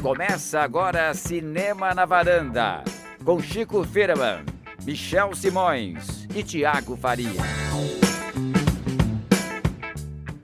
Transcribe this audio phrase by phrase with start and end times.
[0.00, 2.84] Começa agora Cinema na Varanda,
[3.24, 4.44] com Chico Firman,
[4.84, 7.40] Michel Simões e Tiago Faria.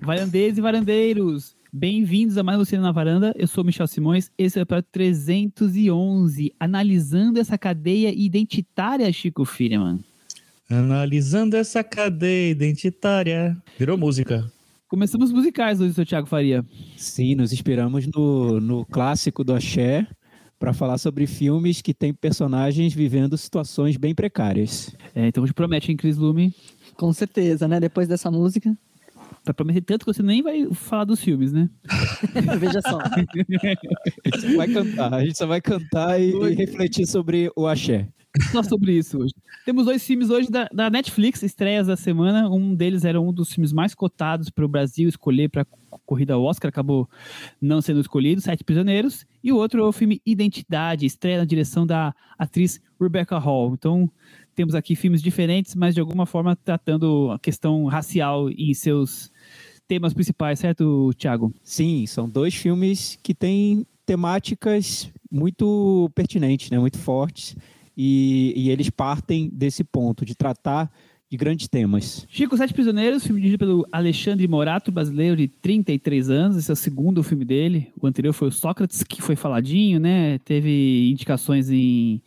[0.01, 3.35] Varandeiros e varandeiros, bem-vindos a mais um Cinema na Varanda.
[3.37, 10.01] Eu sou Michel Simões, esse é o episódio 311, analisando essa cadeia identitária, Chico Firman.
[10.71, 13.57] Analisando essa cadeia identitária.
[13.79, 14.51] Virou música.
[14.91, 16.67] Começamos musicais hoje, seu Thiago Faria.
[16.97, 20.05] Sim, nos inspiramos no, no clássico do Axé
[20.59, 24.93] para falar sobre filmes que têm personagens vivendo situações bem precárias.
[25.15, 26.53] É, então a gente promete, hein, Cris Lume?
[26.97, 27.79] Com certeza, né?
[27.79, 28.77] Depois dessa música.
[29.45, 31.71] Vai prometer tanto que você nem vai falar dos filmes, né?
[32.59, 32.99] Veja só.
[32.99, 37.69] A gente só vai cantar, a gente só vai cantar e, e refletir sobre o
[37.69, 38.09] Axé.
[38.53, 39.35] Só sobre isso hoje.
[39.65, 42.49] Temos dois filmes hoje da, da, Netflix, estreias da semana.
[42.49, 45.67] Um deles era um dos filmes mais cotados para o Brasil escolher para
[46.07, 47.09] corrida ao Oscar, acabou
[47.61, 49.27] não sendo escolhido, Sete Prisioneiros.
[49.43, 53.75] E o outro é o filme Identidade, estreia na direção da atriz Rebecca Hall.
[53.75, 54.11] Então,
[54.55, 59.33] temos aqui filmes diferentes, mas de alguma forma tratando a questão racial em seus
[59.89, 61.53] temas principais, certo, Thiago?
[61.65, 67.57] Sim, são dois filmes que têm temáticas muito pertinentes, né, muito fortes
[68.03, 70.91] e, e eles partem desse ponto, de tratar
[71.31, 72.27] de grandes temas.
[72.31, 76.57] Chico Sete Prisioneiros, filme dirigido pelo Alexandre Morato, brasileiro de 33 anos.
[76.57, 77.93] Esse é o segundo filme dele.
[78.01, 80.39] O anterior foi o Sócrates, que foi faladinho, né?
[80.39, 82.23] Teve indicações em,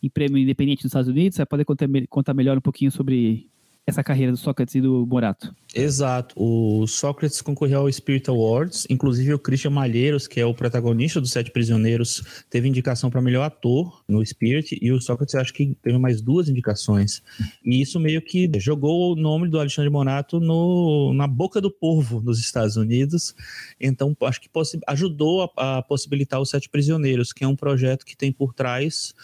[0.00, 1.34] em prêmio independente nos Estados Unidos.
[1.34, 3.48] Você pode contar, contar melhor um pouquinho sobre
[3.88, 5.54] essa carreira do Sócrates e do Morato.
[5.74, 6.34] Exato.
[6.36, 11.30] O Sócrates concorreu ao Spirit Awards, inclusive o Christian Malheiros, que é o protagonista dos
[11.30, 15.96] Sete Prisioneiros, teve indicação para melhor ator no Spirit, e o Sócrates acho que teve
[15.96, 17.22] mais duas indicações.
[17.64, 22.20] E isso meio que jogou o nome do Alexandre Morato no, na boca do povo
[22.20, 23.34] nos Estados Unidos.
[23.80, 24.50] Então, acho que
[24.86, 29.14] ajudou a, a possibilitar os Sete Prisioneiros, que é um projeto que tem por trás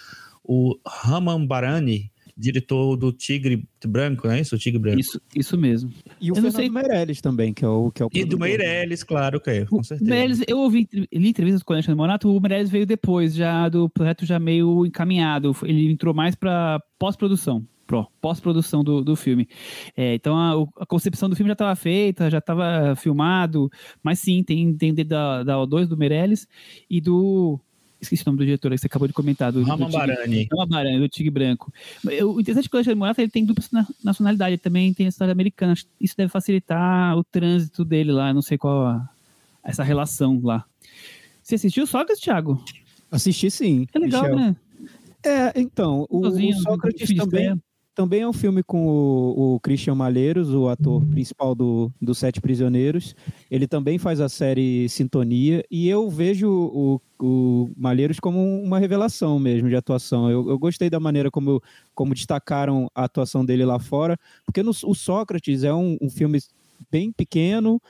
[0.43, 4.55] o Raman Barani, diretor do Tigre Branco, não é isso?
[4.55, 5.01] O Tigre Branco.
[5.01, 5.93] Isso, isso mesmo.
[6.21, 6.69] E o eu Fernando sei...
[6.69, 9.83] Meirelles também, que é o que é o E do Meirelles, claro que é, com
[9.83, 10.11] certeza.
[10.11, 13.89] Meirelles, eu ouvi li entrevistas com o Alexandre Monato, o Meirelles veio depois, já do
[13.89, 15.55] projeto já meio encaminhado.
[15.63, 17.67] Ele entrou mais para pós-produção
[18.21, 19.47] pós-produção do, do filme.
[19.97, 23.71] É, então a, a, concepção do filme já estava feita, já estava filmado,
[24.03, 26.47] mas sim, tem, tem da, da O2 do Meirelles
[26.89, 27.61] e do
[28.05, 29.53] esqueci o nome do diretor que você acabou de comentar.
[29.53, 30.49] Do, Rama Barani.
[30.51, 31.73] Rama Barani, do Tigre Branco.
[32.05, 35.09] O interessante é que o Alexandre Morato ele tem dupla nacionalidade, ele também tem a
[35.09, 35.75] história americana.
[36.01, 39.09] Isso deve facilitar o trânsito dele lá, não sei qual a,
[39.63, 40.65] essa relação lá.
[41.43, 42.63] Você assistiu Sócrates, Thiago?
[43.11, 43.87] Assisti sim.
[43.93, 44.37] É legal, Michel.
[44.37, 44.57] né?
[45.25, 47.61] É, então, o, o Sócrates também,
[47.95, 51.11] também é um filme com o, o Christian Malheiros, o ator uhum.
[51.11, 53.15] principal do, do Sete Prisioneiros.
[53.51, 55.65] Ele também faz a série Sintonia.
[55.71, 60.31] E eu vejo o, o Malheiros como uma revelação mesmo de atuação.
[60.31, 61.63] Eu, eu gostei da maneira como,
[61.95, 64.19] como destacaram a atuação dele lá fora.
[64.45, 66.41] Porque no, o Sócrates é um, um filme
[66.91, 67.81] bem pequeno,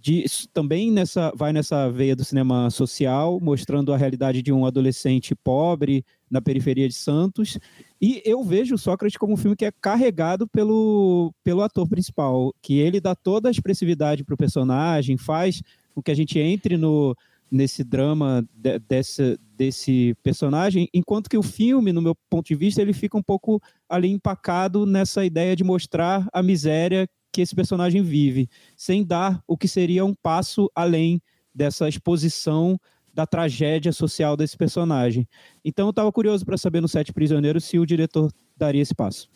[0.00, 5.34] de, também nessa, vai nessa veia do cinema social, mostrando a realidade de um adolescente
[5.34, 7.58] pobre na periferia de Santos.
[8.00, 12.78] E eu vejo Sócrates como um filme que é carregado pelo, pelo ator principal, que
[12.78, 15.62] ele dá toda a expressividade para o personagem, faz
[15.94, 17.16] com que a gente entre no,
[17.50, 22.80] nesse drama de, desse, desse personagem, enquanto que o filme, no meu ponto de vista,
[22.80, 28.02] ele fica um pouco ali empacado nessa ideia de mostrar a miséria que esse personagem
[28.02, 31.20] vive, sem dar o que seria um passo além
[31.54, 32.78] dessa exposição
[33.18, 35.26] da tragédia social desse personagem.
[35.64, 39.28] Então eu estava curioso para saber no Sete Prisioneiros se o diretor daria esse passo.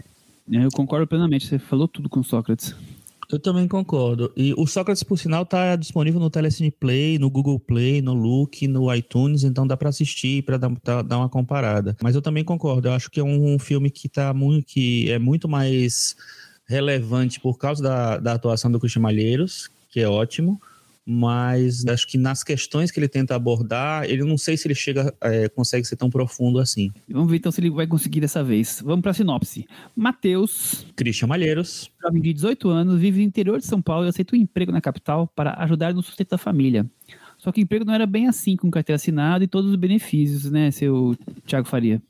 [0.49, 2.77] Eu concordo plenamente, você falou tudo com Sócrates.
[3.29, 4.33] Eu também concordo.
[4.37, 8.69] E o Sócrates, por sinal, está disponível no Telecine Play, no Google Play, no Look,
[8.69, 11.97] no iTunes, então dá para assistir, para dar, dar uma comparada.
[12.01, 12.87] Mas eu também concordo.
[12.87, 16.15] Eu acho que é um, filme que tá muito, que é muito mais
[16.69, 20.61] relevante por causa da, da atuação do Christian Malheiros, que é ótimo,
[21.05, 25.13] mas acho que nas questões que ele tenta abordar, ele não sei se ele chega,
[25.21, 26.91] é, consegue ser tão profundo assim.
[27.09, 28.81] Vamos ver então se ele vai conseguir dessa vez.
[28.85, 29.67] Vamos para a sinopse.
[29.97, 34.37] Matheus, Christian Malheiros, jovem de 18 anos, vive no interior de São Paulo e aceita
[34.37, 36.89] um emprego na capital para ajudar no sustento da família.
[37.37, 40.49] Só que o emprego não era bem assim, com carteira assinada e todos os benefícios,
[40.49, 42.01] né, seu Thiago Faria?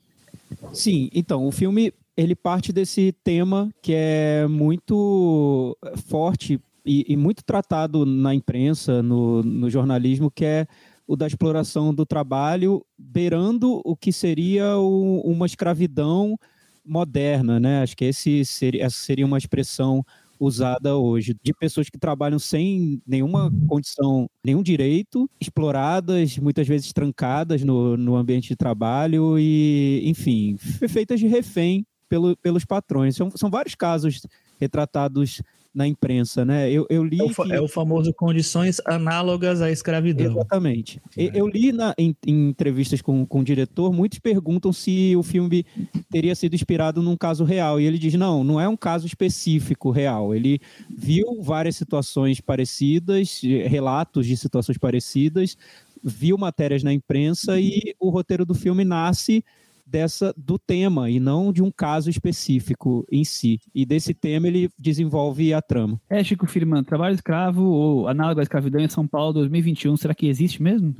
[0.71, 5.75] Sim, então, o filme ele parte desse tema que é muito
[6.07, 10.67] forte e, e muito tratado na imprensa, no, no jornalismo, que é
[11.07, 16.37] o da exploração do trabalho, beirando o que seria o, uma escravidão
[16.85, 17.81] moderna, né?
[17.81, 20.05] Acho que esse seria, essa seria uma expressão
[20.39, 27.63] usada hoje, de pessoas que trabalham sem nenhuma condição, nenhum direito, exploradas, muitas vezes trancadas
[27.63, 30.57] no, no ambiente de trabalho e, enfim,
[30.89, 33.15] feitas de refém pelo, pelos patrões.
[33.15, 34.21] São, são vários casos
[34.59, 35.41] retratados
[35.73, 36.71] na imprensa, né?
[36.71, 37.19] Eu, eu li.
[37.19, 37.53] É o, que...
[37.53, 40.31] é o, famoso condições análogas à escravidão.
[40.31, 41.01] Exatamente.
[41.17, 41.31] É.
[41.33, 45.65] Eu li na, em, em, entrevistas com, com o diretor, muitos perguntam se o filme
[46.11, 47.79] teria sido inspirado num caso real.
[47.79, 50.35] E ele diz: não, não é um caso específico real.
[50.35, 50.59] Ele
[50.89, 55.57] viu várias situações parecidas, relatos de situações parecidas,
[56.03, 59.43] viu matérias na imprensa e o roteiro do filme nasce
[59.85, 63.59] dessa do tema e não de um caso específico em si.
[63.73, 65.99] E desse tema ele desenvolve a trama.
[66.09, 70.27] É, Chico Firman, trabalho escravo ou análogo à escravidão em São Paulo 2021, será que
[70.27, 70.95] existe mesmo?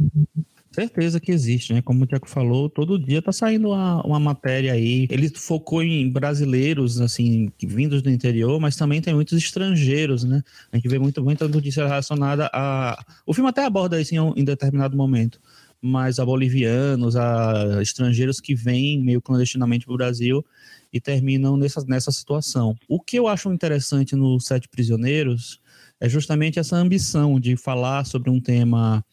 [0.74, 1.84] Certeza que existe, né?
[1.84, 5.08] Como o Tiago falou, todo dia tá saindo uma, uma matéria aí.
[5.12, 10.42] Ele focou em brasileiros, assim, vindos do interior, mas também tem muitos estrangeiros, né?
[10.72, 13.00] A gente vê muito, muita notícia relacionada a.
[13.24, 15.40] O filme até aborda isso em, em determinado momento
[15.86, 20.46] mas a bolivianos, a estrangeiros que vêm meio clandestinamente para o Brasil
[20.94, 22.74] e terminam nessa, nessa situação.
[22.88, 25.60] O que eu acho interessante no Sete Prisioneiros
[26.00, 29.04] é justamente essa ambição de falar sobre um tema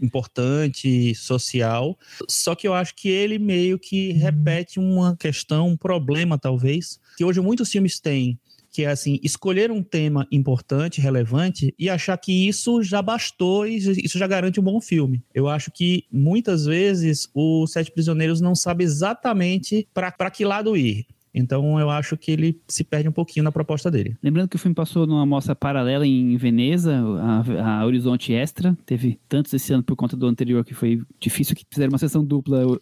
[0.00, 1.98] importante, social,
[2.28, 7.24] só que eu acho que ele meio que repete uma questão, um problema talvez, que
[7.24, 8.38] hoje muitos filmes têm,
[8.70, 13.76] que é assim, escolher um tema importante, relevante e achar que isso já bastou e
[13.76, 15.22] isso já garante um bom filme.
[15.34, 21.06] Eu acho que muitas vezes o Sete Prisioneiros não sabe exatamente para que lado ir.
[21.34, 24.16] Então eu acho que ele se perde um pouquinho na proposta dele.
[24.22, 28.76] Lembrando que o filme passou numa mostra paralela em Veneza, a, a Horizonte Extra.
[28.84, 32.24] Teve tantos esse ano por conta do anterior que foi difícil que fizeram uma sessão
[32.24, 32.78] dupla uh,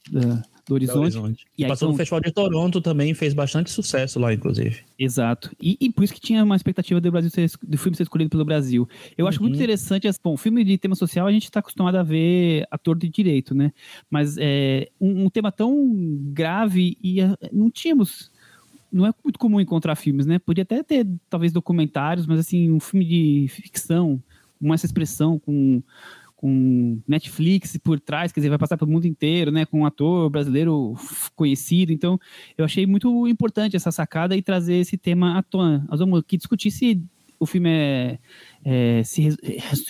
[0.67, 0.99] do Horizonte.
[0.99, 1.47] Horizonte.
[1.57, 1.93] E aí, Passou então...
[1.93, 4.81] no Festival de Toronto também, fez bastante sucesso lá, inclusive.
[4.99, 5.55] Exato.
[5.61, 8.31] E, e por isso que tinha uma expectativa do, Brasil ser, do filme ser escolhido
[8.31, 8.89] pelo Brasil.
[9.17, 9.29] Eu uhum.
[9.29, 9.61] acho muito uhum.
[9.61, 13.55] interessante, bom, filme de tema social a gente está acostumado a ver ator de direito,
[13.55, 13.73] né?
[14.11, 15.97] Mas é, um, um tema tão
[16.33, 18.31] grave e uh, não tínhamos
[18.91, 20.39] não é muito comum encontrar filmes, né?
[20.39, 24.23] Podia até ter, talvez, documentários, mas assim, um filme de ficção,
[24.61, 25.83] com essa expressão, com
[26.37, 30.29] com Netflix por trás, quer dizer, vai passar pelo mundo inteiro, né, com um ator
[30.29, 30.95] brasileiro
[31.35, 31.93] conhecido.
[31.93, 32.19] Então,
[32.57, 35.87] eu achei muito importante essa sacada e trazer esse tema à tona.
[35.89, 37.03] Nós vamos aqui discutir se
[37.39, 38.19] o filme é,
[38.65, 39.29] é, se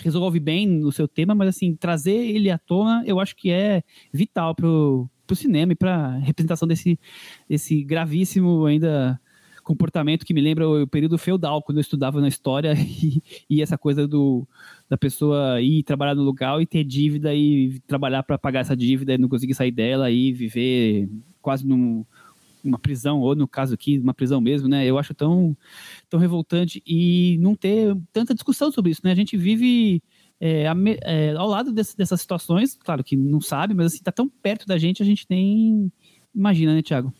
[0.02, 3.82] resolve bem no seu tema, mas assim, trazer ele à tona, eu acho que é
[4.12, 6.98] vital pro, pro cinema e para representação desse,
[7.48, 9.20] desse gravíssimo ainda
[9.66, 13.20] comportamento que me lembra o período feudal, quando eu estudava na história, e,
[13.50, 14.46] e essa coisa do,
[14.88, 19.14] da pessoa ir trabalhar no lugar e ter dívida e trabalhar para pagar essa dívida
[19.14, 21.08] e não conseguir sair dela e viver
[21.42, 22.04] quase num,
[22.62, 24.84] numa prisão, ou no caso aqui, uma prisão mesmo, né?
[24.84, 25.56] Eu acho tão,
[26.08, 29.12] tão revoltante e não ter tanta discussão sobre isso, né?
[29.12, 30.02] A gente vive
[30.40, 30.64] é,
[31.02, 34.66] é, ao lado desse, dessas situações, claro que não sabe, mas assim, tá tão perto
[34.66, 35.90] da gente, a gente nem
[36.34, 37.12] imagina, né, Tiago?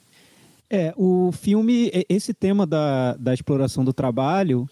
[0.69, 4.69] É, o filme, esse tema da, da exploração do trabalho,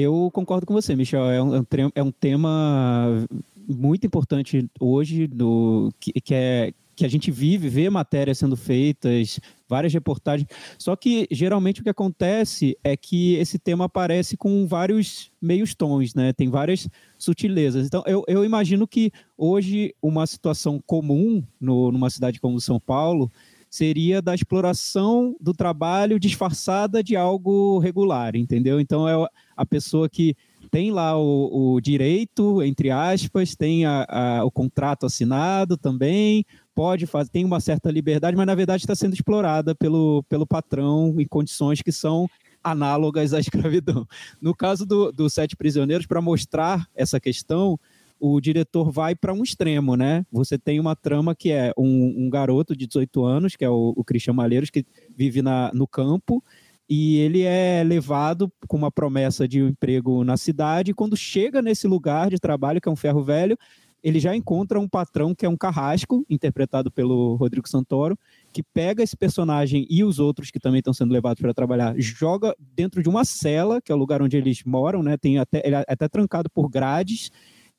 [0.00, 1.30] eu concordo com você, Michel.
[1.30, 1.64] É um,
[1.94, 3.26] é um tema
[3.68, 9.38] muito importante hoje, do, que, que, é, que a gente vive, vê matérias sendo feitas,
[9.68, 10.48] várias reportagens.
[10.78, 16.14] Só que geralmente o que acontece é que esse tema aparece com vários meios tons,
[16.14, 16.32] né?
[16.32, 17.86] Tem várias sutilezas.
[17.86, 23.30] Então eu, eu imagino que hoje uma situação comum no, numa cidade como São Paulo
[23.78, 28.80] seria da exploração do trabalho disfarçada de algo regular, entendeu?
[28.80, 29.14] Então é
[29.56, 30.34] a pessoa que
[30.68, 36.44] tem lá o, o direito, entre aspas, tem a, a, o contrato assinado também,
[36.74, 41.14] pode fazer, tem uma certa liberdade, mas na verdade está sendo explorada pelo, pelo patrão
[41.16, 42.28] em condições que são
[42.62, 44.06] análogas à escravidão.
[44.42, 47.78] No caso do, do Sete Prisioneiros, para mostrar essa questão,
[48.20, 50.24] o diretor vai para um extremo, né?
[50.30, 53.92] Você tem uma trama que é um, um garoto de 18 anos, que é o,
[53.96, 54.84] o Christian Malheiros, que
[55.16, 56.42] vive na, no campo,
[56.88, 61.60] e ele é levado com uma promessa de um emprego na cidade, e quando chega
[61.60, 63.58] nesse lugar de trabalho, que é um ferro velho,
[64.02, 68.18] ele já encontra um patrão que é um carrasco, interpretado pelo Rodrigo Santoro,
[68.52, 72.54] que pega esse personagem e os outros que também estão sendo levados para trabalhar, joga
[72.74, 75.16] dentro de uma cela, que é o lugar onde eles moram, né?
[75.16, 77.30] Tem até, ele é até trancado por grades,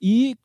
[0.02, 0.36] e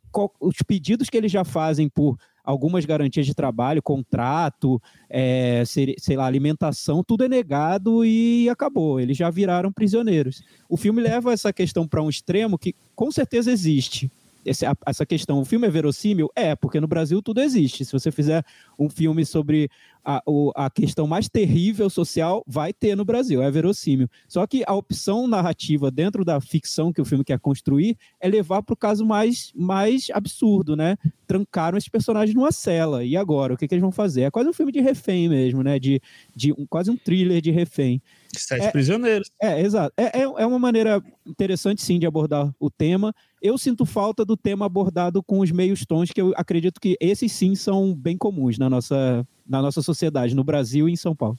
[0.41, 6.17] os pedidos que eles já fazem por algumas garantias de trabalho, contrato, é, sei, sei
[6.17, 9.01] lá, alimentação, tudo é negado e acabou.
[9.01, 10.43] Eles já viraram prisioneiros.
[10.69, 14.11] O filme leva essa questão para um extremo que com certeza existe,
[14.45, 16.31] esse, a, essa questão, o filme é verossímil?
[16.35, 17.85] É, porque no Brasil tudo existe.
[17.85, 18.45] Se você fizer
[18.79, 19.71] um filme sobre
[20.05, 24.09] a, o, a questão mais terrível social, vai ter no Brasil, é verossímil.
[24.29, 28.63] Só que a opção narrativa dentro da ficção que o filme quer construir é levar
[28.63, 30.97] para o caso mais, mais absurdo, né?
[31.27, 33.03] Trancaram esses personagens numa cela.
[33.03, 33.55] E agora?
[33.55, 34.23] O que, que eles vão fazer?
[34.23, 35.79] É quase um filme de refém mesmo, né?
[35.79, 36.01] De,
[36.37, 38.03] de um, quase um thriller de refém.
[38.37, 39.31] Sete é, prisioneiros.
[39.41, 39.95] É, exato.
[39.97, 43.15] É, é, é uma maneira interessante, sim, de abordar o tema.
[43.45, 47.31] Eu sinto falta do tema abordado com os meios tons, que eu acredito que esses
[47.31, 51.39] sim são bem comuns na nossa, na nossa sociedade, no Brasil e em São Paulo.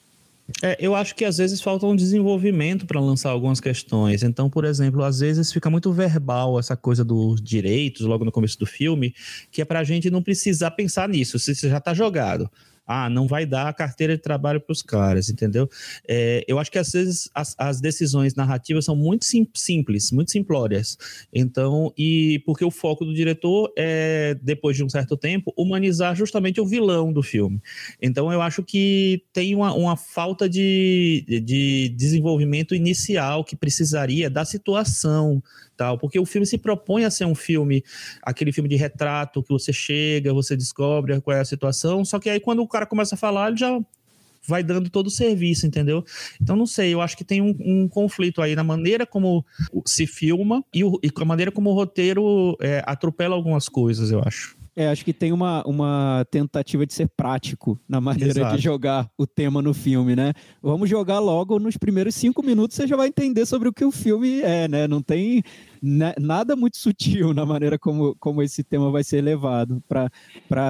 [0.61, 4.21] É, eu acho que às vezes falta um desenvolvimento para lançar algumas questões.
[4.21, 8.59] Então, por exemplo, às vezes fica muito verbal essa coisa dos direitos logo no começo
[8.59, 9.11] do filme,
[9.51, 12.47] que é para a gente não precisar pensar nisso, se já está jogado
[12.87, 15.69] ah, não vai dar a carteira de trabalho para os caras, entendeu?
[16.07, 20.31] É, eu acho que às vezes as, as decisões narrativas são muito sim, simples, muito
[20.31, 20.97] simplórias.
[21.33, 26.61] Então, e porque o foco do diretor é, depois de um certo tempo, humanizar justamente
[26.61, 27.61] o vilão do filme.
[28.01, 34.45] Então, eu acho que tem uma, uma falta de, de desenvolvimento inicial que precisaria da
[34.45, 35.41] situação,
[35.75, 37.83] tal, porque o filme se propõe a ser um filme,
[38.21, 42.29] aquele filme de retrato que você chega, você descobre qual é a situação, só que
[42.29, 43.79] aí quando o cara começa a falar, ele já
[44.47, 46.03] vai dando todo o serviço, entendeu?
[46.41, 49.45] Então, não sei, eu acho que tem um, um conflito aí na maneira como
[49.85, 54.11] se filma e, o, e com a maneira como o roteiro é, atropela algumas coisas,
[54.11, 54.55] eu acho.
[54.75, 58.57] É, acho que tem uma, uma tentativa de ser prático na maneira Exato.
[58.57, 60.33] de jogar o tema no filme, né?
[60.61, 63.91] Vamos jogar logo nos primeiros cinco minutos, você já vai entender sobre o que o
[63.91, 64.85] filme é, né?
[64.85, 65.41] Não tem
[65.85, 70.09] nada muito sutil na maneira como, como esse tema vai ser levado para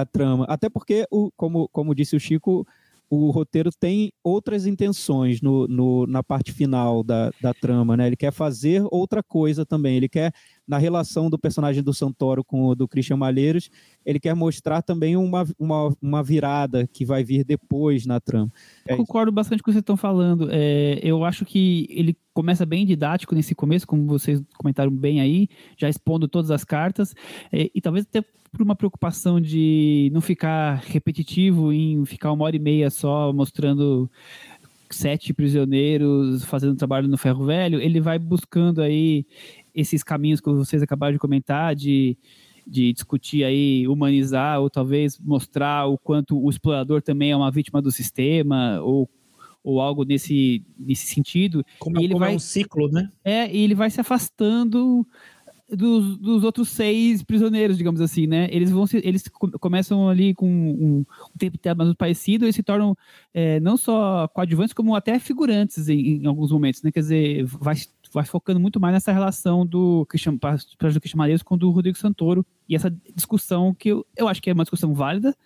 [0.00, 0.44] a trama.
[0.48, 2.66] Até porque, o, como, como disse o Chico,
[3.08, 8.06] o roteiro tem outras intenções no, no, na parte final da, da trama, né?
[8.06, 9.96] Ele quer fazer outra coisa também.
[9.96, 10.32] Ele quer,
[10.66, 13.70] na relação do personagem do Santoro com o do Christian Malheiros,
[14.04, 18.50] ele quer mostrar também uma, uma, uma virada que vai vir depois na trama.
[18.86, 20.48] É Concordo bastante com o que vocês estão falando.
[20.50, 25.48] É, eu acho que ele começa bem didático nesse começo, como vocês comentaram bem aí,
[25.76, 27.14] já expondo todas as cartas,
[27.52, 32.56] é, e talvez até por uma preocupação de não ficar repetitivo em ficar uma hora
[32.56, 34.10] e meia só mostrando
[34.90, 39.26] sete prisioneiros fazendo trabalho no ferro velho, ele vai buscando aí
[39.76, 42.16] esses caminhos que vocês acabaram de comentar, de,
[42.66, 47.82] de discutir aí, humanizar, ou talvez mostrar o quanto o explorador também é uma vítima
[47.82, 49.08] do sistema, ou,
[49.62, 51.64] ou algo nesse, nesse sentido.
[51.78, 53.12] Como, e ele como é vai, é um ciclo, né?
[53.22, 55.06] É, e ele vai se afastando
[55.68, 58.48] dos, dos outros seis prisioneiros, digamos assim, né?
[58.52, 59.24] Eles vão se, eles
[59.60, 62.96] começam ali com um, um tempo mais parecido e se tornam
[63.34, 66.92] é, não só coadjuvantes, como até figurantes em, em, alguns momentos, né?
[66.92, 67.74] Quer dizer, vai,
[68.16, 72.46] vai focando muito mais nessa relação do Christian, do Christian Mareiros com do Rodrigo Santoro
[72.66, 75.36] e essa discussão que eu, eu acho que é uma discussão válida,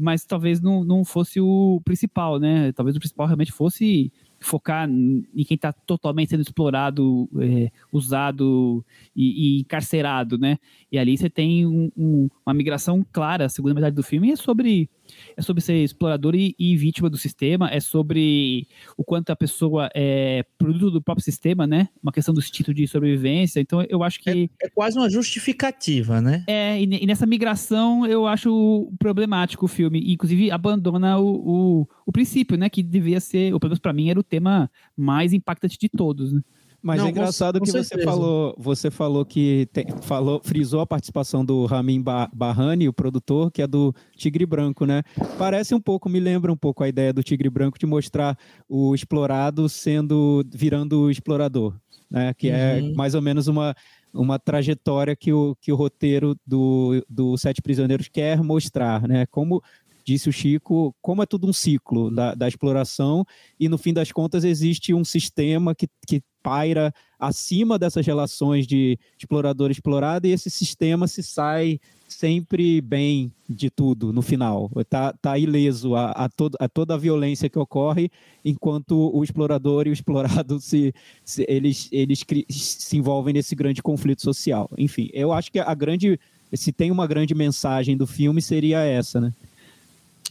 [0.00, 2.72] mas talvez não, não fosse o principal, né?
[2.72, 8.82] Talvez o principal realmente fosse focar em quem está totalmente sendo explorado, é, usado
[9.14, 10.56] e, e, encarcerado, né?
[10.90, 14.36] E ali você tem um, um, uma migração clara, a segunda metade do filme é
[14.36, 14.88] sobre
[15.36, 19.90] é sobre ser explorador e, e, vítima do sistema, é sobre o quanto a pessoa
[19.94, 21.88] é produto do próprio sistema, né?
[22.02, 23.60] Uma questão do instinto de sobrevivência.
[23.60, 24.50] Então, eu acho que.
[24.60, 26.44] É, é quase uma justificativa, né?
[26.46, 30.12] É, e, e, nessa migração eu acho problemático o filme.
[30.12, 32.68] Inclusive, abandona o, o, o princípio, né?
[32.68, 36.32] Que devia ser, ou pelo menos para mim, era o tema mais impactante de todos,
[36.32, 36.40] né?
[36.84, 40.82] Mas Não, é engraçado com, com que você falou, você falou que tem, falou, frisou
[40.82, 45.02] a participação do Ramin Barrani, o produtor, que é do Tigre Branco, né?
[45.38, 48.36] Parece um pouco, me lembra um pouco a ideia do Tigre Branco de mostrar
[48.68, 51.74] o explorado sendo virando o explorador,
[52.10, 52.34] né?
[52.34, 52.90] Que é uhum.
[52.90, 53.74] é mais ou menos uma
[54.12, 59.24] uma trajetória que o, que o roteiro do, do Sete Prisioneiros quer mostrar, né?
[59.26, 59.62] Como
[60.04, 63.24] disse o Chico, como é tudo um ciclo da, da exploração
[63.58, 68.98] e no fim das contas existe um sistema que, que paira acima dessas relações de
[69.18, 74.70] explorador explorado e esse sistema se sai sempre bem de tudo no final.
[74.76, 78.10] Está tá ileso a, a, todo, a toda a violência que ocorre,
[78.44, 84.22] enquanto o explorador e o explorado se, se eles, eles se envolvem nesse grande conflito
[84.22, 84.70] social.
[84.76, 86.20] Enfim, eu acho que a grande.
[86.52, 89.32] Se tem uma grande mensagem do filme, seria essa, né?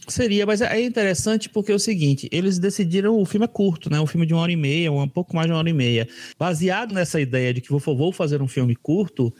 [0.06, 4.00] Seria, mas é interessante porque é o seguinte, eles decidiram, o filme é curto, né?
[4.00, 6.06] Um filme de uma hora e meia, um pouco mais de uma hora e meia.
[6.38, 9.32] Baseado nessa ideia de que vou, vou fazer um filme curto,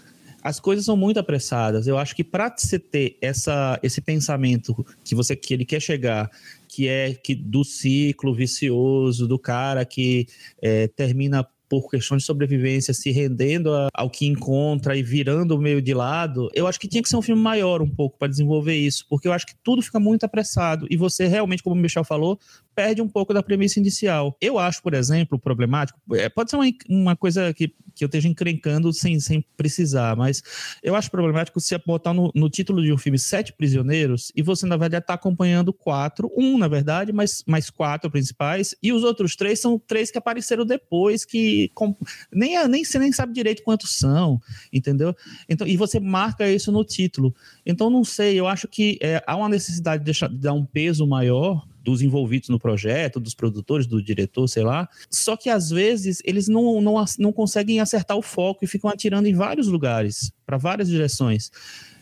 [0.42, 1.86] as coisas são muito apressadas.
[1.86, 6.30] Eu acho que para você ter essa, esse pensamento que você que ele quer chegar,
[6.68, 10.26] que é que do ciclo vicioso do cara que
[10.60, 11.46] é, termina
[11.80, 15.94] por questão de sobrevivência, se rendendo a, ao que encontra e virando o meio de
[15.94, 19.04] lado, eu acho que tinha que ser um filme maior um pouco para desenvolver isso,
[19.08, 22.38] porque eu acho que tudo fica muito apressado e você realmente, como o Michel falou,
[22.74, 24.36] perde um pouco da premissa inicial.
[24.40, 28.28] Eu acho, por exemplo, problemático, é, pode ser uma, uma coisa que, que eu esteja
[28.28, 30.42] encrencando sem, sem precisar, mas
[30.82, 34.66] eu acho problemático você botar no, no título de um filme Sete Prisioneiros e você,
[34.66, 39.36] na verdade, está acompanhando quatro, um, na verdade, mas mais quatro principais, e os outros
[39.36, 41.96] três são três que apareceram depois, que com,
[42.32, 44.40] nem, nem você nem sabe direito quantos são,
[44.72, 45.14] entendeu?
[45.48, 47.34] Então, e você marca isso no título.
[47.64, 50.64] Então, não sei, eu acho que é, há uma necessidade de, deixar, de dar um
[50.64, 54.88] peso maior dos envolvidos no projeto, dos produtores, do diretor, sei lá.
[55.10, 59.28] Só que às vezes eles não, não, não conseguem acertar o foco e ficam atirando
[59.28, 61.50] em vários lugares, para várias direções.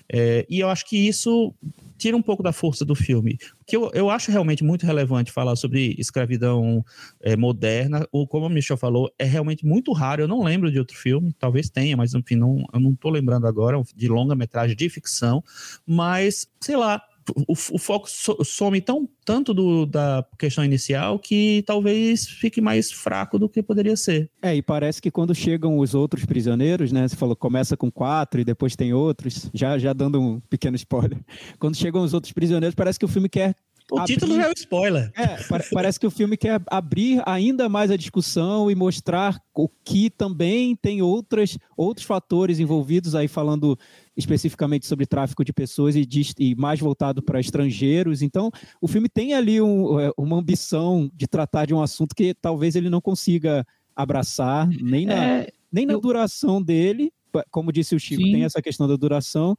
[0.08, 1.54] É, e eu acho que isso
[1.96, 3.38] tira um pouco da força do filme.
[3.60, 6.84] O que eu, eu acho realmente muito relevante falar sobre escravidão
[7.20, 10.22] é, moderna, ou como o Michel falou, é realmente muito raro.
[10.22, 13.46] Eu não lembro de outro filme, talvez tenha, mas enfim, não, eu não estou lembrando
[13.46, 15.42] agora, de longa-metragem de ficção.
[15.86, 17.00] Mas, sei lá,
[17.46, 23.38] o, o foco some tão, tanto do, da questão inicial que talvez fique mais fraco
[23.38, 24.30] do que poderia ser.
[24.40, 27.06] É, e parece que quando chegam os outros prisioneiros, né?
[27.06, 31.18] Você falou começa com quatro e depois tem outros, já, já dando um pequeno spoiler.
[31.58, 33.54] Quando chegam os outros prisioneiros, parece que o filme quer
[33.90, 34.14] o abrir...
[34.14, 35.12] título já é um spoiler.
[35.16, 35.36] É,
[35.72, 40.76] parece que o filme quer abrir ainda mais a discussão e mostrar o que também
[40.76, 43.78] tem outras, outros fatores envolvidos aí falando
[44.16, 48.22] especificamente sobre tráfico de pessoas e, de, e mais voltado para estrangeiros.
[48.22, 52.34] Então, o filme tem ali um, é, uma ambição de tratar de um assunto que
[52.34, 56.00] talvez ele não consiga abraçar, nem na, é, nem na eu...
[56.00, 57.12] duração dele.
[57.50, 58.32] Como disse o Chico, Sim.
[58.32, 59.56] tem essa questão da duração,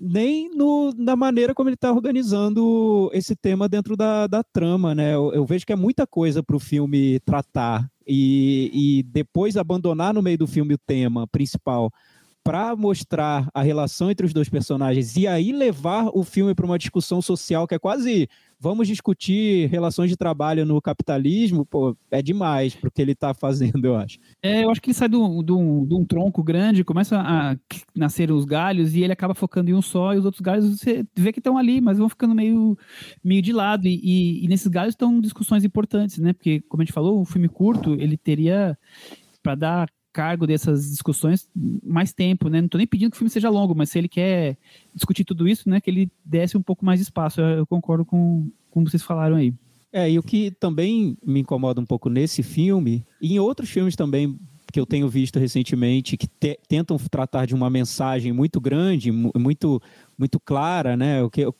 [0.00, 5.14] nem no, na maneira como ele está organizando esse tema dentro da, da trama, né?
[5.14, 10.14] Eu, eu vejo que é muita coisa para o filme tratar e, e depois abandonar
[10.14, 11.92] no meio do filme o tema principal
[12.42, 16.78] para mostrar a relação entre os dois personagens e aí levar o filme para uma
[16.78, 18.28] discussão social que é quase
[18.60, 23.32] vamos discutir relações de trabalho no capitalismo, pô, é demais para o que ele está
[23.32, 24.18] fazendo, eu acho.
[24.42, 27.56] É, eu acho que ele sai de um tronco grande, começa a
[27.96, 31.06] nascer os galhos e ele acaba focando em um só, e os outros galhos você
[31.16, 32.76] vê que estão ali, mas vão ficando meio,
[33.24, 33.88] meio de lado.
[33.88, 36.34] E, e, e nesses galhos estão discussões importantes, né?
[36.34, 38.76] Porque, como a gente falou, o filme curto, ele teria
[39.42, 41.48] para dar cargo dessas discussões
[41.82, 42.60] mais tempo, né?
[42.60, 44.56] Não estou nem pedindo que o filme seja longo, mas se ele quer
[44.94, 47.40] discutir tudo isso, né, que ele desse um pouco mais de espaço.
[47.40, 49.52] Eu, eu concordo com como vocês falaram aí.
[49.92, 53.96] É, e o que também me incomoda um pouco nesse filme, e em outros filmes
[53.96, 54.38] também
[54.72, 59.82] que eu tenho visto recentemente, que te, tentam tratar de uma mensagem muito grande, muito
[60.20, 61.22] muito clara, né?
[61.22, 61.54] O que, o,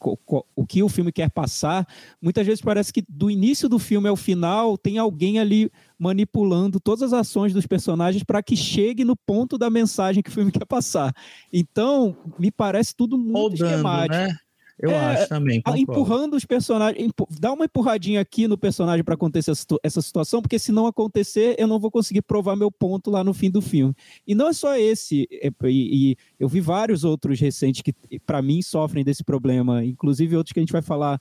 [0.54, 1.86] o, que o filme quer passar.
[2.20, 7.02] Muitas vezes parece que do início do filme ao final tem alguém ali manipulando todas
[7.02, 10.66] as ações dos personagens para que chegue no ponto da mensagem que o filme quer
[10.66, 11.14] passar.
[11.50, 14.14] Então, me parece tudo muito Rodando, esquemático.
[14.14, 14.36] Né?
[14.80, 15.60] Eu é, acho também.
[15.60, 15.82] Concordo.
[15.82, 17.12] Empurrando os personagens.
[17.38, 21.66] Dá uma empurradinha aqui no personagem para acontecer essa situação, porque se não acontecer, eu
[21.66, 23.94] não vou conseguir provar meu ponto lá no fim do filme.
[24.26, 25.28] E não é só esse.
[25.30, 30.36] É, e, e eu vi vários outros recentes que, para mim, sofrem desse problema, inclusive
[30.36, 31.20] outros que a gente vai falar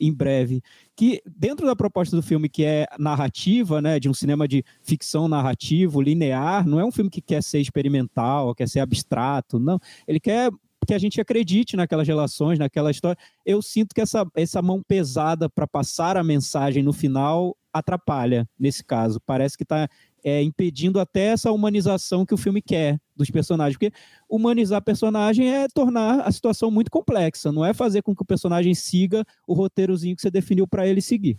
[0.00, 0.62] em breve,
[0.96, 5.28] que dentro da proposta do filme que é narrativa, né, de um cinema de ficção
[5.28, 9.78] narrativo, linear, não é um filme que quer ser experimental, quer ser abstrato, não.
[10.08, 10.50] Ele quer
[10.86, 13.18] que a gente acredite naquelas relações, naquela história.
[13.44, 18.84] Eu sinto que essa, essa mão pesada para passar a mensagem no final atrapalha nesse
[18.84, 19.20] caso.
[19.24, 19.88] Parece que está
[20.24, 23.76] é, impedindo até essa humanização que o filme quer dos personagens.
[23.76, 23.92] Porque
[24.28, 28.74] humanizar personagem é tornar a situação muito complexa, não é fazer com que o personagem
[28.74, 31.38] siga o roteirozinho que você definiu para ele seguir.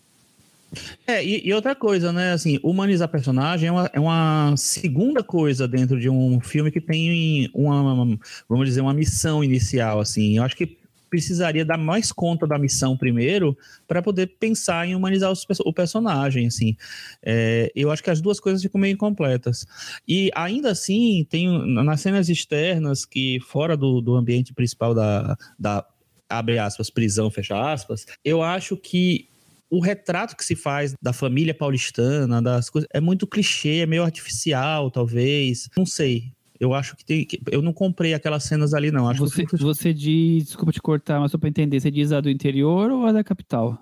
[1.06, 2.32] É, e, e, outra coisa, né?
[2.32, 7.50] Assim, humanizar personagem é uma, é uma, segunda coisa dentro de um filme que tem
[7.54, 10.38] uma, vamos dizer, uma missão inicial, assim.
[10.38, 10.78] Eu acho que
[11.10, 16.48] precisaria dar mais conta da missão primeiro para poder pensar em humanizar os, o personagem,
[16.48, 16.78] assim.
[17.22, 19.68] É, eu acho que as duas coisas ficam meio incompletas.
[20.08, 25.86] E ainda assim, tem nas cenas externas que fora do, do ambiente principal da, da
[26.30, 29.28] abre aspas, prisão, fecha aspas, eu acho que
[29.72, 34.04] o retrato que se faz da família paulistana, das coisas, é muito clichê, é meio
[34.04, 35.70] artificial, talvez.
[35.78, 36.34] Não sei.
[36.60, 37.26] Eu acho que tem.
[37.50, 39.10] Eu não comprei aquelas cenas ali, não.
[39.10, 39.56] Acho você, que...
[39.56, 43.06] você diz, desculpa te cortar, mas só para entender, você diz a do interior ou
[43.06, 43.82] a da capital?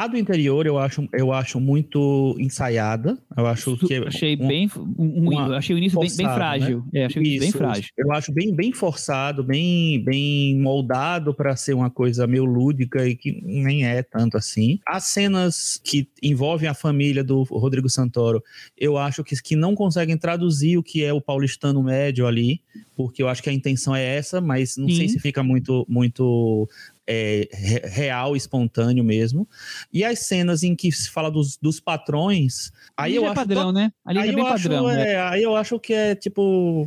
[0.00, 3.18] A do interior eu acho, eu acho muito ensaiada.
[3.36, 3.96] Eu acho que.
[3.96, 4.70] Achei um, bem.
[4.96, 6.78] Um, um, achei o início forçado, bem, bem, frágil.
[6.90, 7.00] Né?
[7.00, 7.90] É, achei Isso, bem frágil.
[7.98, 13.14] Eu acho bem, bem forçado, bem, bem moldado para ser uma coisa meio lúdica e
[13.14, 14.78] que nem é tanto assim.
[14.86, 18.42] As cenas que envolvem a família do Rodrigo Santoro,
[18.78, 22.62] eu acho que, que não conseguem traduzir o que é o paulistano médio ali,
[22.96, 24.96] porque eu acho que a intenção é essa, mas não Sim.
[24.96, 26.66] sei se fica muito, muito
[27.10, 27.48] é,
[27.88, 29.48] real, espontâneo mesmo.
[29.92, 32.70] E as cenas em que se fala dos, dos patrões.
[32.96, 33.92] Aí eu é acho padrão, né?
[34.04, 34.86] Ali aí é bem padrão.
[34.86, 36.86] Acho, é, aí eu acho que é tipo.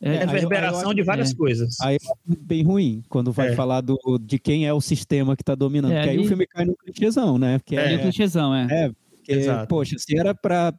[0.00, 1.34] É, é reverberação de várias é.
[1.34, 1.80] coisas.
[1.80, 3.54] Aí é bem ruim, quando vai é.
[3.54, 5.92] falar do, de quem é o sistema que está dominando.
[5.92, 6.18] É, porque ali...
[6.18, 7.58] aí o filme cai no clichêzão, né?
[7.58, 8.66] Porque é, é, clichêzão, é.
[8.70, 9.68] É, porque, Exato.
[9.68, 10.74] poxa, se era para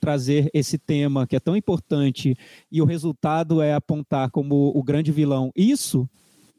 [0.00, 2.36] trazer esse tema que é tão importante
[2.70, 6.08] e o resultado é apontar como o grande vilão, isso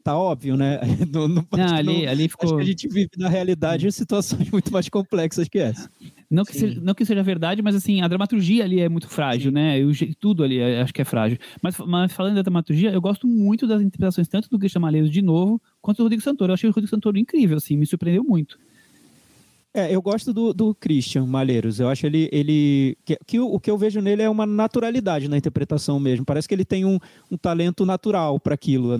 [0.04, 0.78] tá óbvio, né?
[1.10, 2.46] não, não, não, ali, ali ficou...
[2.46, 5.90] Acho que a gente vive na realidade situações muito mais complexas que essa.
[6.30, 9.50] Não que, seja, não que seja verdade, mas assim, a dramaturgia ali é muito frágil,
[9.50, 9.54] Sim.
[9.54, 9.80] né?
[9.80, 9.90] Eu,
[10.20, 11.38] tudo ali acho que é frágil.
[11.62, 15.22] Mas, mas, falando da dramaturgia, eu gosto muito das interpretações, tanto do Christian Malheiros de
[15.22, 16.50] novo, quanto do Rodrigo Santoro.
[16.50, 18.58] Eu achei o Rodrigo Santoro incrível, assim, me surpreendeu muito.
[19.76, 21.80] É, eu gosto do, do Christian Malheiros.
[21.80, 22.28] Eu acho ele.
[22.30, 26.24] ele que, que o, o, que eu vejo nele é uma naturalidade na interpretação mesmo.
[26.24, 26.96] Parece que ele tem um,
[27.28, 28.90] um talento natural para aquilo.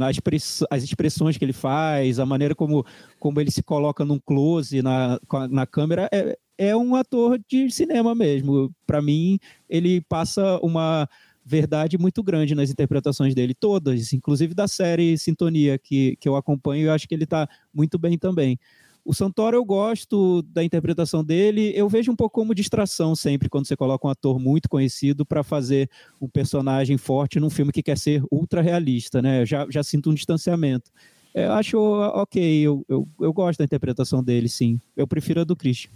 [0.68, 2.84] As expressões que ele faz, a maneira como,
[3.20, 6.08] como ele se coloca num close na, na câmera.
[6.12, 8.74] É, é um ator de cinema mesmo.
[8.84, 9.38] Para mim,
[9.70, 11.08] ele passa uma
[11.44, 16.86] verdade muito grande nas interpretações dele, todas, inclusive da série Sintonia, que, que eu acompanho,
[16.86, 18.58] eu acho que ele está muito bem também.
[19.04, 23.66] O Santoro eu gosto da interpretação dele, eu vejo um pouco como distração sempre quando
[23.66, 27.98] você coloca um ator muito conhecido para fazer um personagem forte num filme que quer
[27.98, 29.42] ser ultra realista, né?
[29.42, 30.90] Eu já, já sinto um distanciamento.
[31.34, 34.80] Eu acho ok, eu, eu, eu gosto da interpretação dele, sim.
[34.96, 35.90] Eu prefiro a do Christian.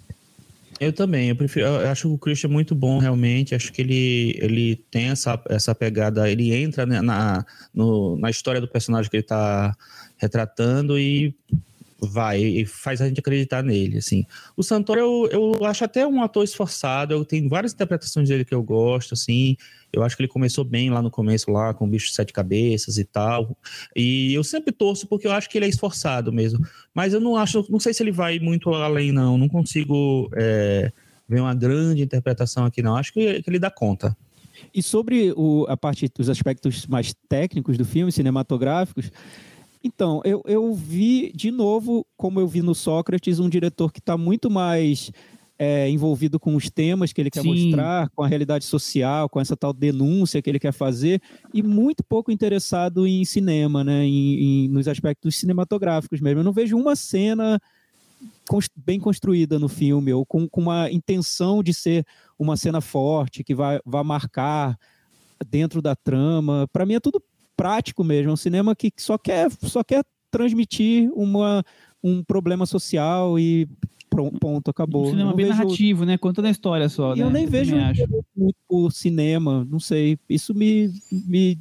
[0.78, 4.76] Eu também, eu prefiro, eu acho o Christian muito bom realmente, acho que ele, ele
[4.90, 7.44] tem essa, essa pegada, ele entra na,
[7.74, 9.74] no, na história do personagem que ele está
[10.16, 11.34] retratando e
[12.00, 14.24] vai e faz a gente acreditar nele, assim.
[14.56, 18.54] O Santoro eu, eu acho até um ator esforçado, eu tenho várias interpretações dele que
[18.54, 19.56] eu gosto, assim.
[19.92, 22.32] Eu acho que ele começou bem lá no começo, lá com o bicho de sete
[22.32, 23.56] cabeças e tal.
[23.96, 26.64] E eu sempre torço porque eu acho que ele é esforçado mesmo.
[26.94, 29.38] Mas eu não acho, não sei se ele vai muito além, não.
[29.38, 30.92] Não consigo é,
[31.28, 32.96] ver uma grande interpretação aqui, não.
[32.96, 34.16] Acho que, que ele dá conta.
[34.74, 39.10] E sobre o, a parte dos aspectos mais técnicos do filme, cinematográficos,
[39.88, 44.18] então, eu, eu vi de novo, como eu vi no Sócrates, um diretor que está
[44.18, 45.10] muito mais
[45.58, 47.48] é, envolvido com os temas que ele quer Sim.
[47.48, 51.22] mostrar, com a realidade social, com essa tal denúncia que ele quer fazer,
[51.54, 54.04] e muito pouco interessado em cinema, né?
[54.04, 56.40] Em, em, nos aspectos cinematográficos mesmo.
[56.40, 57.58] Eu não vejo uma cena
[58.76, 62.04] bem construída no filme, ou com, com uma intenção de ser
[62.38, 64.78] uma cena forte, que vai, vai marcar
[65.48, 66.68] dentro da trama.
[66.72, 67.22] Para mim é tudo
[67.58, 71.64] prático mesmo, é um cinema que só quer, só quer transmitir uma,
[72.02, 73.68] um problema social e
[74.40, 75.08] ponto, acabou.
[75.08, 75.58] Um cinema bem vejo...
[75.58, 76.16] narrativo, né?
[76.16, 77.14] Contando a história só.
[77.14, 77.24] E né?
[77.24, 77.74] eu nem eu vejo
[78.36, 80.16] muito por cinema, não sei.
[80.28, 81.58] Isso me, me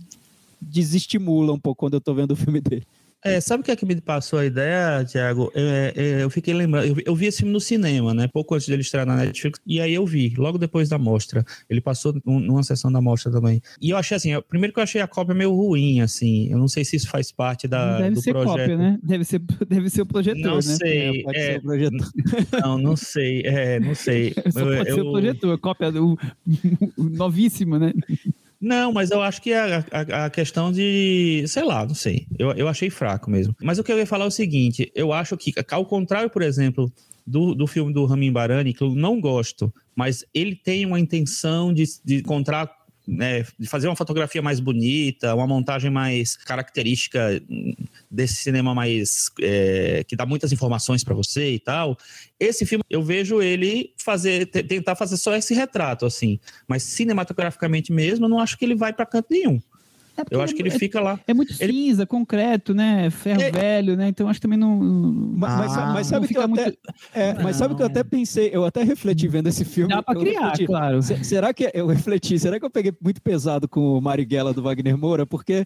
[0.62, 2.86] desestimula um pouco quando eu tô vendo o filme dele.
[3.26, 5.52] É, sabe o que é que me passou a ideia, Thiago?
[5.56, 8.28] É, é, eu fiquei lembrando, eu, eu, vi esse filme no cinema, né?
[8.32, 11.44] Pouco antes dele estrear na Netflix, e aí eu vi, logo depois da mostra.
[11.68, 13.62] Ele passou numa sessão da mostra também.
[13.82, 16.50] E eu achei assim, primeiro que eu achei a cópia meio ruim, assim.
[16.52, 18.58] Eu não sei se isso faz parte da, deve do ser projeto.
[18.60, 19.00] Cópia, né?
[19.02, 20.62] Deve ser, deve ser o projetor, não né?
[20.62, 22.12] Sei, é, é, projetor.
[22.62, 24.34] Não, não sei, é, não sei.
[24.52, 26.18] Só pode eu, ser o projetor, cópia do
[26.98, 27.94] novíssima, né?
[28.60, 31.44] Não, mas eu acho que a, a, a, questão de.
[31.48, 32.28] Sei lá, não sei.
[32.38, 33.56] Eu, eu achei fraco mesmo.
[33.62, 36.42] Mas o que eu ia falar é o seguinte: eu acho que, ao contrário, por
[36.42, 36.92] exemplo,
[37.26, 41.74] do, do filme do Ramin Barani, que eu não gosto, mas ele tem uma intenção
[41.74, 42.24] de, de
[43.08, 47.42] né, de fazer uma fotografia mais bonita, uma montagem mais característica
[48.12, 51.98] desse cinema mais é, que dá muitas informações para você e tal.
[52.38, 58.26] Esse filme eu vejo ele fazer tentar fazer só esse retrato assim, mas cinematograficamente mesmo
[58.26, 59.62] eu não acho que ele vai para canto nenhum.
[60.18, 61.20] É eu acho que ele é, fica lá.
[61.28, 61.74] É muito ele...
[61.74, 63.10] cinza, concreto, né?
[63.10, 63.52] Ferro é...
[63.52, 64.08] velho, né?
[64.08, 64.78] Então acho que também não.
[64.78, 66.62] Mas, ah, mas sabe que eu muito...
[66.62, 66.78] até,
[67.14, 69.94] é, mas sabe que eu até pensei, eu até refleti vendo esse filme.
[69.94, 71.02] Dá pra criar, refleti, claro.
[71.02, 72.40] Será que eu refleti?
[72.40, 75.26] Será que eu peguei muito pesado com o Marighella do Wagner Moura?
[75.26, 75.66] Porque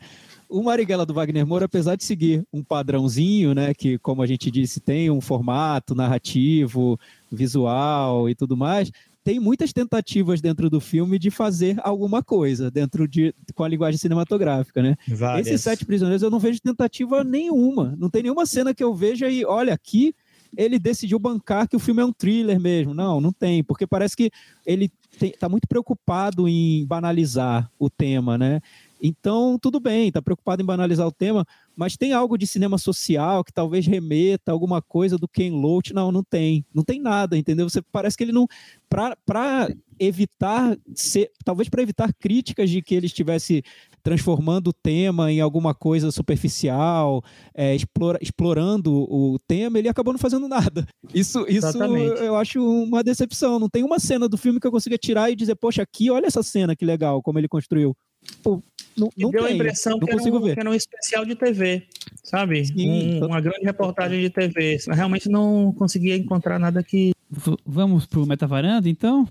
[0.50, 3.74] o Marighella do Wagner Moura, apesar de seguir um padrãozinho, né?
[3.74, 7.00] Que, como a gente disse, tem um formato narrativo,
[7.32, 8.92] visual e tudo mais
[9.24, 13.98] tem muitas tentativas dentro do filme de fazer alguma coisa dentro de com a linguagem
[13.98, 14.96] cinematográfica, né?
[15.08, 15.48] Várias.
[15.48, 17.96] Esses sete prisioneiros eu não vejo tentativa nenhuma.
[17.98, 20.14] Não tem nenhuma cena que eu veja e olha aqui
[20.56, 22.94] ele decidiu bancar que o filme é um thriller mesmo.
[22.94, 24.30] Não, não tem, porque parece que
[24.66, 28.62] ele está muito preocupado em banalizar o tema, né?
[29.02, 31.44] Então, tudo bem, está preocupado em banalizar o tema,
[31.76, 35.94] mas tem algo de cinema social que talvez remeta alguma coisa do Ken Loach?
[35.94, 36.64] Não, não tem.
[36.74, 37.68] Não tem nada, entendeu?
[37.68, 38.48] Você parece que ele não.
[38.88, 43.64] Para evitar, ser, talvez para evitar críticas de que ele estivesse
[44.04, 50.20] transformando o tema em alguma coisa superficial, é, explora, explorando o tema, ele acabou não
[50.20, 50.88] fazendo nada.
[51.14, 53.60] Isso, isso eu acho uma decepção.
[53.60, 56.28] Não tem uma cena do filme que eu consiga tirar e dizer, poxa, aqui, olha
[56.28, 57.96] essa cena que legal, como ele construiu.
[58.44, 58.62] Pô,
[58.98, 61.84] não, não deu tem, a impressão que era, um, que era, um, especial de TV,
[62.24, 62.66] sabe?
[62.66, 64.78] Sim, um, uma grande reportagem de TV.
[64.90, 67.12] Realmente não conseguia encontrar nada que.
[67.30, 69.28] V vamos pro Metavaranda, então?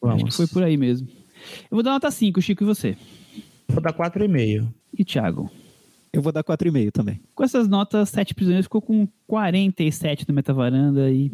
[0.00, 0.16] Vamos.
[0.16, 1.08] Acho que foi por aí mesmo.
[1.70, 2.96] Eu vou dar nota 5, Chico, e você?
[3.68, 4.66] Vou dar 4,5.
[4.98, 5.50] E Thiago?
[6.12, 7.20] Eu vou dar 4,5 também.
[7.34, 11.30] Com essas notas, Sete Prisioneiros ficou com 47 no Metavaranda e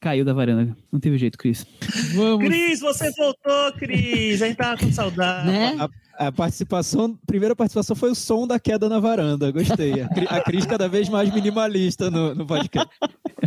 [0.00, 0.76] caiu da varanda.
[0.90, 1.66] Não teve jeito, Cris.
[2.14, 2.46] Vamos.
[2.46, 4.40] Cris, você voltou, Cris.
[4.40, 5.46] A gente tava com saudade.
[5.46, 5.76] Né?
[6.18, 9.52] A, a, participação, primeira participação foi o som da queda na varanda.
[9.52, 10.00] Gostei.
[10.02, 12.90] A, a Cris cada vez mais minimalista no, no podcast.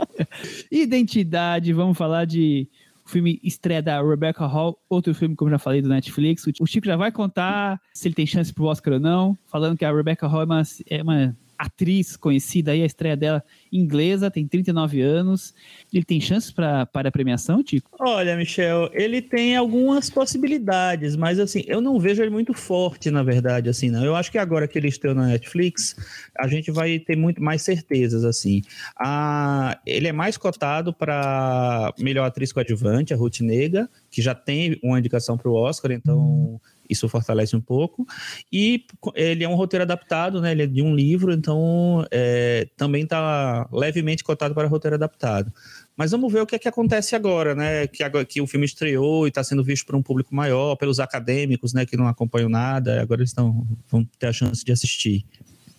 [0.71, 2.69] Identidade, vamos falar de
[3.05, 6.45] filme estreia da Rebecca Hall, outro filme, como já falei, do Netflix.
[6.59, 9.83] O Chico já vai contar se ele tem chance pro Oscar ou não, falando que
[9.83, 14.47] a Rebecca Hall é uma, é uma atriz conhecida aí, a estreia dela inglesa, tem
[14.47, 15.53] 39 anos.
[15.91, 17.89] Ele tem chances para a premiação, Tico?
[17.99, 23.23] Olha, Michel, ele tem algumas possibilidades, mas assim, eu não vejo ele muito forte, na
[23.23, 24.03] verdade, assim, não.
[24.03, 25.95] Eu acho que agora que ele estreou na Netflix,
[26.37, 28.61] a gente vai ter muito mais certezas, assim.
[28.97, 34.79] A, ele é mais cotado para melhor atriz coadjuvante, a Ruth Nega, que já tem
[34.83, 36.19] uma indicação para o Oscar, então...
[36.19, 36.59] Hum
[36.93, 38.06] isso fortalece um pouco.
[38.51, 40.51] E ele é um roteiro adaptado, né?
[40.51, 45.51] Ele é de um livro, então é, também está levemente cotado para roteiro adaptado.
[45.95, 47.86] Mas vamos ver o que é que acontece agora, né?
[47.88, 50.99] Que, agora, que o filme estreou e está sendo visto por um público maior, pelos
[50.99, 51.86] acadêmicos, né?
[51.86, 55.25] Que não acompanham nada, agora eles estão, vão ter a chance de assistir.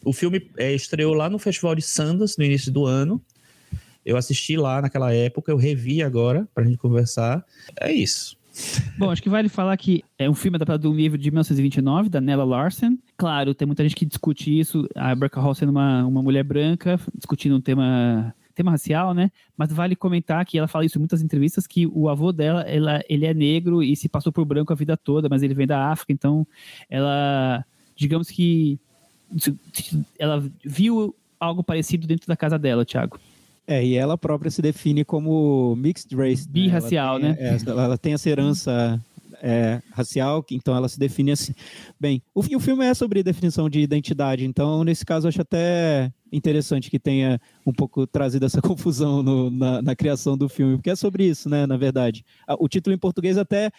[0.05, 3.21] O filme é, estreou lá no Festival de Sundance no início do ano.
[4.05, 7.45] Eu assisti lá naquela época, eu revi agora para a gente conversar.
[7.81, 8.37] É isso.
[8.97, 12.09] Bom, acho que vale falar que é um filme adaptado de um livro de 1929,
[12.09, 12.99] da Nella Larsen.
[13.17, 16.99] Claro, tem muita gente que discute isso, a Berka Hall sendo uma, uma mulher branca,
[17.15, 19.33] discutindo um tema tema racial, né?
[19.57, 23.03] Mas vale comentar que ela fala isso em muitas entrevistas que o avô dela, ela,
[23.09, 25.91] ele é negro e se passou por branco a vida toda, mas ele vem da
[25.91, 26.47] África, então
[26.89, 27.65] ela,
[27.97, 28.79] digamos que
[30.17, 33.19] ela viu algo parecido dentro da casa dela, Thiago.
[33.67, 36.47] É, e ela própria se define como mixed race.
[36.47, 36.53] Né?
[36.53, 37.37] Birracial, né?
[37.39, 39.01] É, ela tem essa herança
[39.43, 41.55] é, racial, então ela se define assim.
[42.01, 46.91] Bem, o, o filme é sobre definição de identidade, então nesse caso acho até interessante
[46.91, 50.97] que tenha um pouco trazido essa confusão no, na, na, criação do filme, porque é
[50.97, 52.25] sobre isso, né, na verdade.
[52.59, 53.71] O título em português até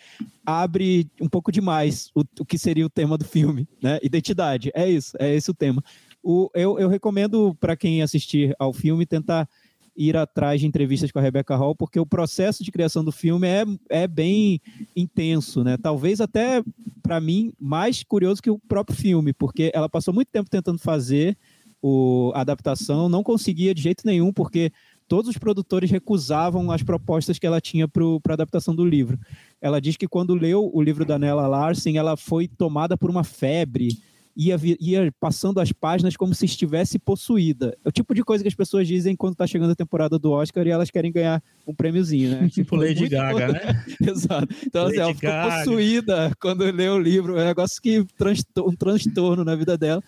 [0.45, 4.00] abre um pouco demais o, o que seria o tema do filme, né?
[4.02, 5.84] Identidade, é isso, é esse o tema.
[6.24, 9.48] O, eu, eu recomendo para quem assistir ao filme tentar
[9.95, 13.47] ir atrás de entrevistas com a Rebecca Hall, porque o processo de criação do filme
[13.47, 14.60] é, é bem
[14.95, 15.77] intenso, né?
[15.77, 16.62] Talvez até,
[17.01, 21.38] para mim, mais curioso que o próprio filme, porque ela passou muito tempo tentando fazer
[21.81, 24.71] o, a adaptação, não conseguia de jeito nenhum, porque
[25.08, 29.19] todos os produtores recusavam as propostas que ela tinha para a adaptação do livro.
[29.62, 33.23] Ela diz que quando leu o livro da Nella Larsen, ela foi tomada por uma
[33.23, 33.89] febre
[34.36, 37.78] ia, ia passando as páginas como se estivesse possuída.
[37.86, 40.32] É o tipo de coisa que as pessoas dizem quando está chegando a temporada do
[40.32, 42.50] Oscar e elas querem ganhar um prêmiozinho, né?
[42.56, 43.86] Tipo Lady Gaga, né?
[44.02, 44.54] Exato.
[44.65, 45.58] Então, assim, ela ficou Gaga.
[45.58, 47.38] possuída quando leu o livro.
[47.38, 48.06] É um negócio que
[48.58, 50.04] um transtorno na vida dela.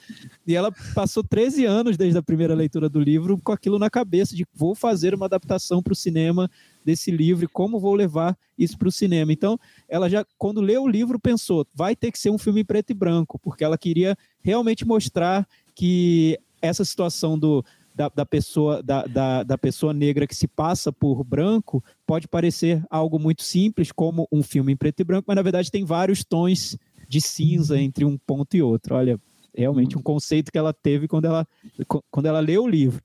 [0.45, 4.35] E ela passou 13 anos desde a primeira leitura do livro com aquilo na cabeça
[4.35, 6.49] de vou fazer uma adaptação para o cinema
[6.87, 9.33] desse livro e como vou levar isso para o cinema.
[9.33, 12.65] Então, ela já, quando leu o livro, pensou, vai ter que ser um filme em
[12.65, 15.45] preto e branco, porque ela queria realmente mostrar
[15.75, 20.89] que essa situação do, da, da, pessoa, da, da, da, pessoa negra que se passa
[20.89, 25.35] por branco pode parecer algo muito simples, como um filme em preto e branco, mas
[25.35, 28.95] na verdade tem vários tons de cinza entre um ponto e outro.
[28.95, 29.19] Olha,
[29.53, 31.45] realmente um conceito que ela teve quando ela,
[32.09, 33.03] quando ela leu o livro.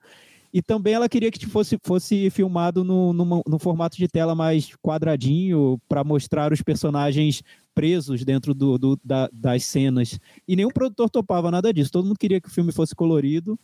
[0.53, 5.81] E também ela queria que fosse, fosse filmado no, no, formato de tela mais quadradinho,
[5.89, 7.43] para mostrar os personagens
[7.75, 10.21] presos dentro do, do da, das cenas.
[10.47, 11.91] E nenhum produtor topava nada disso.
[11.91, 13.59] Todo mundo queria que o filme fosse colorido,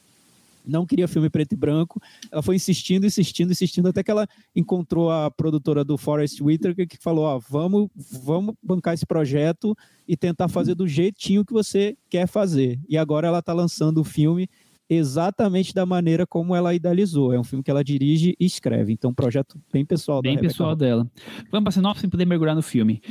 [0.68, 2.00] não queria filme preto e branco.
[2.30, 6.98] Ela foi insistindo, insistindo, insistindo, até que ela encontrou a produtora do Forest Whitaker, que
[6.98, 7.88] falou: Ó, vamos,
[8.22, 12.78] vamos bancar esse projeto e tentar fazer do jeitinho que você quer fazer.
[12.88, 14.48] E agora ela está lançando o filme
[14.88, 17.32] exatamente da maneira como ela idealizou.
[17.32, 18.92] É um filme que ela dirige e escreve.
[18.92, 21.08] Então, um projeto bem pessoal bem pessoal dela.
[21.50, 23.02] Vamos para a sinopse sem poder mergulhar no filme.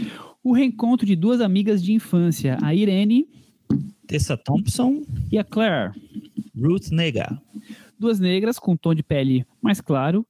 [0.43, 3.27] O reencontro de duas amigas de infância, a Irene...
[4.07, 5.03] Tessa Thompson.
[5.31, 5.91] E a Claire.
[6.57, 7.41] Ruth Nega.
[7.99, 10.25] Duas negras com tom de pele mais claro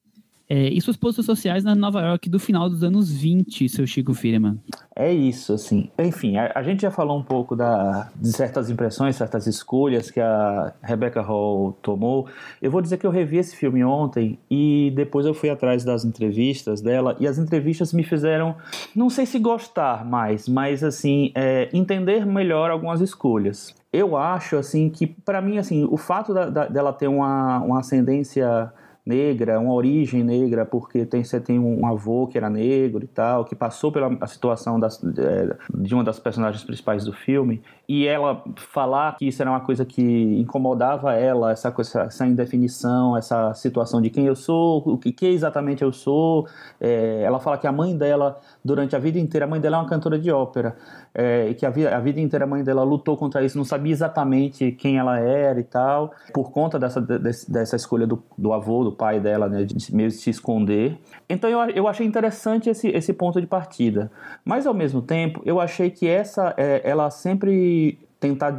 [0.49, 4.13] é, e suas posições sociais na Nova York do final dos anos 20, seu Chico
[4.13, 4.57] Firman.
[4.95, 5.89] É isso, assim.
[5.99, 10.19] Enfim, a, a, gente já falou um pouco da, de certas impressões, certas escolhas que
[10.19, 12.27] a Rebecca Hall tomou.
[12.62, 16.05] Eu vou dizer que eu revi esse filme ontem e depois eu fui atrás das
[16.05, 18.55] entrevistas dela e as entrevistas me fizeram,
[18.95, 23.75] não sei se gostar mais, mas assim, é, entender melhor algumas escolhas.
[23.91, 27.79] Eu acho, assim, que para mim, assim, o fato da, da, dela ter uma, uma
[27.79, 28.71] ascendência
[29.07, 33.45] negra, uma origem negra, porque tem, você tem um avô que era negro e tal,
[33.45, 38.43] que passou pela situação das, é, de uma das personagens principais do filme, e ela
[38.57, 40.01] falar que isso era uma coisa que
[40.37, 45.25] incomodava ela, essa, coisa, essa indefinição, essa situação de quem eu sou, o que, que
[45.25, 46.47] exatamente eu sou.
[46.81, 49.80] É, ela fala que a mãe dela, durante a vida inteira, a mãe dela é
[49.80, 50.75] uma cantora de ópera,
[51.15, 53.63] é, e que a vida, a vida inteira a mãe dela lutou contra isso, não
[53.63, 58.84] sabia exatamente quem ela era e tal, por conta dessa, dessa escolha do, do avô,
[58.84, 60.99] do pai dela, né, de meio se esconder.
[61.30, 64.12] Então eu, eu achei interessante esse, esse ponto de partida.
[64.43, 68.53] Mas ao mesmo tempo, eu achei que essa, é, ela sempre tentar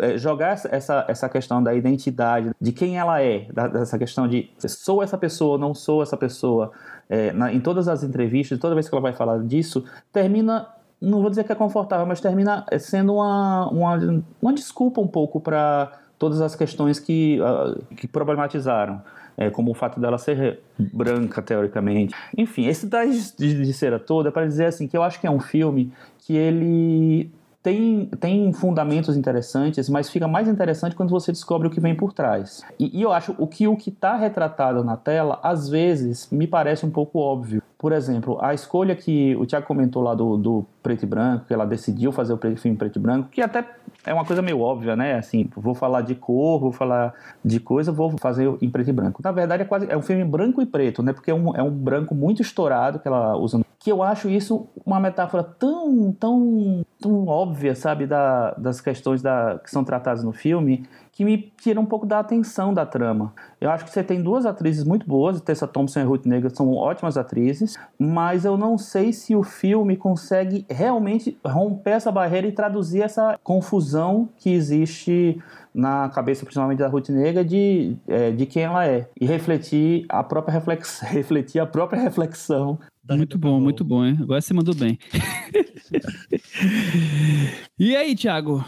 [0.00, 5.02] é, jogar essa, essa questão da identidade, de quem ela é, dessa questão de sou
[5.02, 6.72] essa pessoa, não sou essa pessoa,
[7.08, 10.68] é, na, em todas as entrevistas, toda vez que ela vai falar disso, termina,
[11.00, 15.40] não vou dizer que é confortável, mas termina sendo uma, uma, uma desculpa um pouco
[15.40, 19.02] para todas as questões que, uh, que problematizaram
[19.36, 22.14] é, como o fato dela ser branca, teoricamente.
[22.36, 25.26] Enfim, esse da de, de cera toda é para dizer assim que eu acho que
[25.26, 27.30] é um filme que ele
[27.66, 32.12] tem, tem fundamentos interessantes, mas fica mais interessante quando você descobre o que vem por
[32.12, 32.64] trás.
[32.78, 36.46] E, e eu acho o que o que está retratado na tela, às vezes, me
[36.46, 37.60] parece um pouco óbvio.
[37.78, 41.52] Por exemplo, a escolha que o Tiago comentou lá do, do preto e branco, que
[41.52, 43.66] ela decidiu fazer o filme preto e branco, que até
[44.04, 45.18] é uma coisa meio óbvia, né?
[45.18, 47.12] Assim, vou falar de cor, vou falar
[47.44, 49.20] de coisa, vou fazer em preto e branco.
[49.22, 51.12] Na verdade, é quase é um filme branco e preto, né?
[51.12, 53.60] Porque é um, é um branco muito estourado que ela usa.
[53.78, 58.06] Que eu acho isso uma metáfora tão, tão, tão óbvia, sabe?
[58.06, 62.20] Da, das questões da, que são tratadas no filme, que me tira um pouco da
[62.20, 63.32] atenção da trama.
[63.58, 66.74] Eu acho que você tem duas atrizes muito boas, Tessa Thompson e Ruth Negro são
[66.74, 72.52] ótimas atrizes, mas eu não sei se o filme consegue realmente romper essa barreira e
[72.52, 75.40] traduzir essa confusão que existe
[75.74, 79.08] na cabeça, principalmente da Ruth Negra, de, é, de quem ela é.
[79.18, 82.78] E refletir a própria reflexão, refletir a própria reflexão.
[83.08, 84.18] Muito bom, muito bom, hein?
[84.20, 84.98] Agora você mandou bem.
[87.78, 88.62] e aí, Thiago?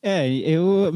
[0.00, 0.92] É, eu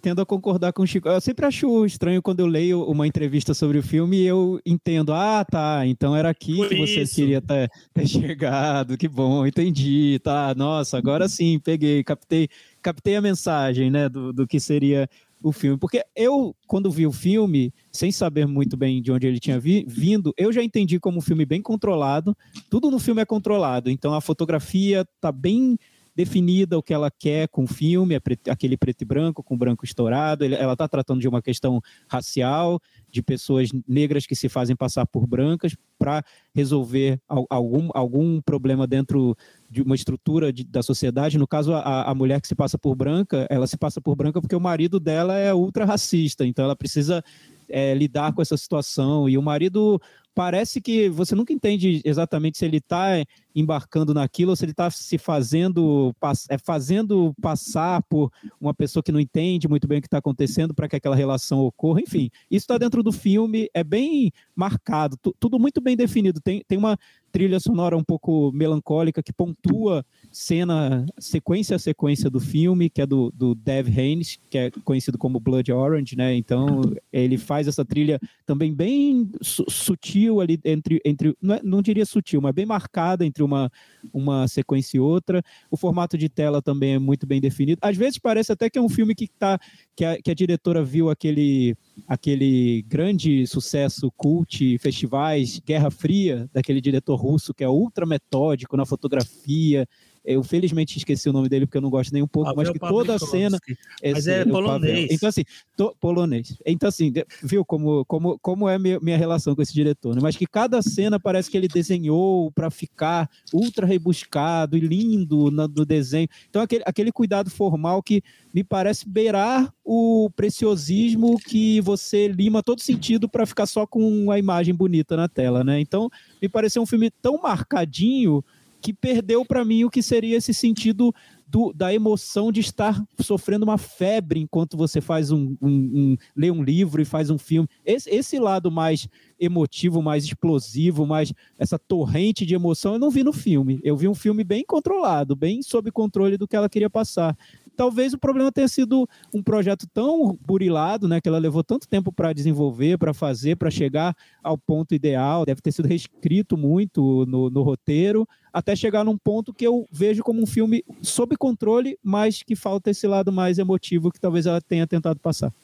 [0.00, 1.08] tendo a concordar com o Chico.
[1.08, 5.12] Eu sempre acho estranho quando eu leio uma entrevista sobre o filme e eu entendo,
[5.12, 10.18] ah, tá, então era aqui Por que você queria ter, ter chegado, que bom, entendi,
[10.22, 12.48] tá, nossa, agora sim, peguei, captei,
[12.82, 15.08] captei a mensagem, né, do, do que seria
[15.42, 15.78] o filme.
[15.78, 19.84] Porque eu, quando vi o filme, sem saber muito bem de onde ele tinha vi,
[19.86, 22.36] vindo, eu já entendi como um filme bem controlado,
[22.68, 25.78] tudo no filme é controlado, então a fotografia tá bem
[26.18, 29.84] definida o que ela quer com o filme, é aquele preto e branco com branco
[29.84, 30.44] estourado.
[30.44, 35.28] ela está tratando de uma questão racial, de pessoas negras que se fazem passar por
[35.28, 39.36] brancas para resolver algum, algum problema dentro
[39.70, 41.38] de uma estrutura de, da sociedade.
[41.38, 44.40] No caso, a, a mulher que se passa por branca, ela se passa por branca
[44.40, 47.22] porque o marido dela é ultra racista, então ela precisa
[47.68, 49.28] é, lidar com essa situação.
[49.28, 50.00] E o marido
[50.38, 54.88] parece que você nunca entende exatamente se ele está embarcando naquilo ou se ele está
[54.88, 56.14] se fazendo,
[56.48, 60.72] é, fazendo passar por uma pessoa que não entende muito bem o que está acontecendo
[60.72, 62.00] para que aquela relação ocorra.
[62.02, 66.40] Enfim, isso está dentro do filme, é bem marcado, tudo muito bem definido.
[66.40, 66.96] Tem, tem uma
[67.32, 70.06] trilha sonora um pouco melancólica que pontua
[70.38, 75.18] cena, sequência a sequência do filme, que é do, do Dev Haynes, que é conhecido
[75.18, 76.32] como Blood Orange, né?
[76.36, 76.80] Então
[77.12, 82.06] ele faz essa trilha também bem su sutil ali entre, entre não, é, não diria
[82.06, 83.68] sutil, mas bem marcada entre uma,
[84.12, 85.42] uma sequência e outra.
[85.72, 87.80] O formato de tela também é muito bem definido.
[87.82, 89.58] Às vezes parece até que é um filme que tá
[89.96, 96.80] que a, que a diretora viu aquele aquele grande sucesso cult, festivais, Guerra Fria, daquele
[96.80, 99.84] diretor russo que é ultra metódico na fotografia,
[100.28, 102.78] eu felizmente esqueci o nome dele porque eu não gosto nem um pouco, mas que
[102.78, 103.58] toda a cena.
[104.02, 105.08] Mas é polonês.
[105.10, 105.42] Então, assim,
[105.74, 106.54] to, polonês.
[106.66, 107.10] Então, assim,
[107.42, 110.20] viu como, como, como é minha, minha relação com esse diretor, né?
[110.22, 115.66] Mas que cada cena parece que ele desenhou para ficar ultra rebuscado e lindo no,
[115.66, 116.28] no desenho.
[116.50, 118.22] Então, aquele, aquele cuidado formal que
[118.52, 124.38] me parece beirar o preciosismo que você lima todo sentido para ficar só com a
[124.38, 125.80] imagem bonita na tela, né?
[125.80, 126.10] Então,
[126.42, 128.44] me pareceu um filme tão marcadinho
[128.80, 131.12] que perdeu para mim o que seria esse sentido
[131.46, 136.50] do, da emoção de estar sofrendo uma febre enquanto você faz um, um, um lê
[136.50, 137.68] um livro e faz um filme.
[137.84, 139.08] Esse, esse, lado mais
[139.40, 143.80] emotivo, mais explosivo, mais essa torrente de emoção, eu não vi no filme.
[143.82, 147.36] Eu vi um filme bem controlado, bem sob controle do que ela queria passar
[147.78, 152.10] talvez o problema tenha sido um projeto tão burilado, né, que ela levou tanto tempo
[152.10, 157.48] para desenvolver, para fazer, para chegar ao ponto ideal, deve ter sido reescrito muito no,
[157.48, 162.42] no, roteiro, até chegar num ponto que eu vejo como um filme sob controle, mas
[162.42, 165.54] que falta esse lado mais emotivo que talvez ela tenha tentado passar.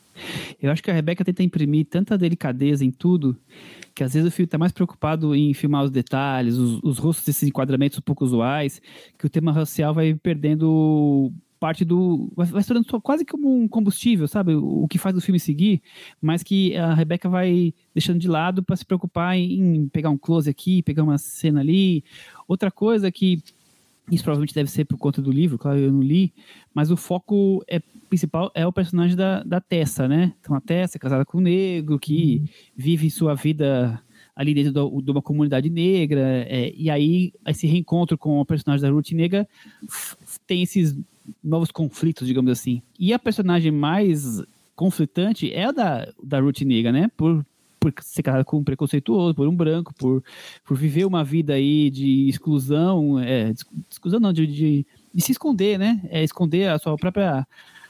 [0.62, 3.36] Eu acho que a Rebeca tenta imprimir tanta delicadeza em tudo
[3.94, 7.24] que às vezes o filme está mais preocupado em filmar os detalhes, os, os rostos
[7.24, 8.82] desses enquadramentos um pouco usuais,
[9.16, 11.32] que o tema racial vai perdendo
[11.64, 12.30] parte do.
[12.36, 14.54] Vai, vai se tornando quase como um combustível, sabe?
[14.54, 15.80] O, o, que faz o filme seguir,
[16.20, 20.50] mas que a Rebeca vai deixando de lado para se preocupar em, pegar um close
[20.50, 22.04] aqui, pegar uma cena ali.
[22.46, 23.42] Outra coisa que.
[24.12, 26.30] Isso provavelmente deve ser por conta do livro, claro, eu não li,
[26.74, 30.34] mas o foco é, principal é o personagem da, da Tessa, né?
[30.38, 32.48] Então a Tessa é casada com um negro que uhum.
[32.76, 33.98] vive sua vida
[34.36, 38.86] ali dentro do, de uma comunidade negra, é, e aí esse reencontro com o personagem
[38.86, 39.48] da Ruth Negra
[40.46, 40.94] tem esses
[41.42, 42.82] novos conflitos, digamos assim.
[42.98, 44.42] E a personagem mais
[44.74, 47.10] conflitante é a da, da Ruth Negra, né?
[47.16, 47.44] Por,
[47.78, 50.22] por ser casada com um preconceituoso, por um branco, por,
[50.64, 55.32] por viver uma vida aí de exclusão, é, de exclusão não, de, de, de, se
[55.32, 56.00] esconder, né?
[56.10, 57.46] É esconder a sua própria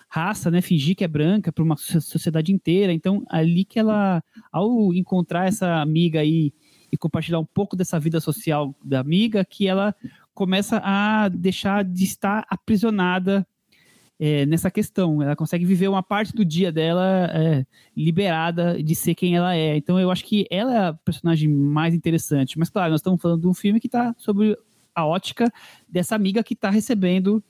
[0.08, 0.60] raça, né?
[0.60, 2.92] Fingir que é branca para uma sociedade inteira.
[2.92, 4.22] Então, ali que ela,
[4.52, 6.52] ao encontrar essa amiga aí
[6.92, 9.94] e compartilhar um pouco dessa vida social da amiga, que ela
[10.34, 13.46] começa a deixar de estar aprisionada
[14.18, 15.22] é, nessa questão.
[15.22, 17.66] Ela consegue viver uma parte do dia dela é,
[17.96, 19.76] liberada de ser quem ela é.
[19.76, 22.58] Então eu acho que ela é a personagem mais interessante.
[22.58, 24.56] Mas claro, nós estamos falando de um filme que está sobre
[24.94, 25.52] a ótica
[25.88, 27.42] dessa amiga que está recebendo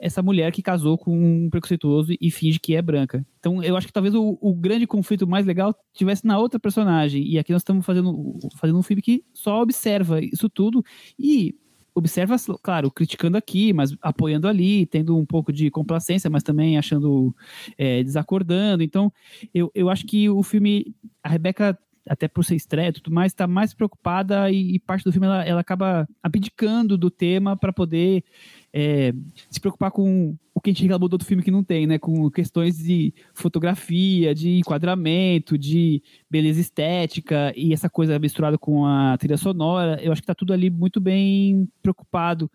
[0.00, 3.24] essa mulher que casou com um preconceituoso e finge que é branca.
[3.38, 7.22] Então, eu acho que talvez o, o, grande conflito mais legal tivesse na outra personagem.
[7.22, 10.82] E aqui nós estamos fazendo, fazendo um filme que só observa isso tudo.
[11.18, 11.54] E
[11.94, 17.34] observa, claro, criticando aqui, mas apoiando ali, tendo um pouco de complacência, mas também achando,
[17.76, 18.82] é, desacordando.
[18.82, 19.12] Então,
[19.54, 21.78] eu, eu acho que o filme, a Rebeca
[22.08, 25.26] até por ser estreia e tudo mais, está mais preocupada e, e, parte do filme
[25.26, 28.24] ela, ela acaba abdicando do tema para poder
[28.72, 29.12] é,
[29.50, 31.98] se preocupar com o que a gente reclamou do outro filme que não tem, né?
[31.98, 39.16] Com questões de fotografia, de enquadramento, de beleza estética e essa coisa misturada com a
[39.18, 39.98] trilha sonora.
[40.02, 42.50] Eu acho que tá tudo ali muito bem preocupado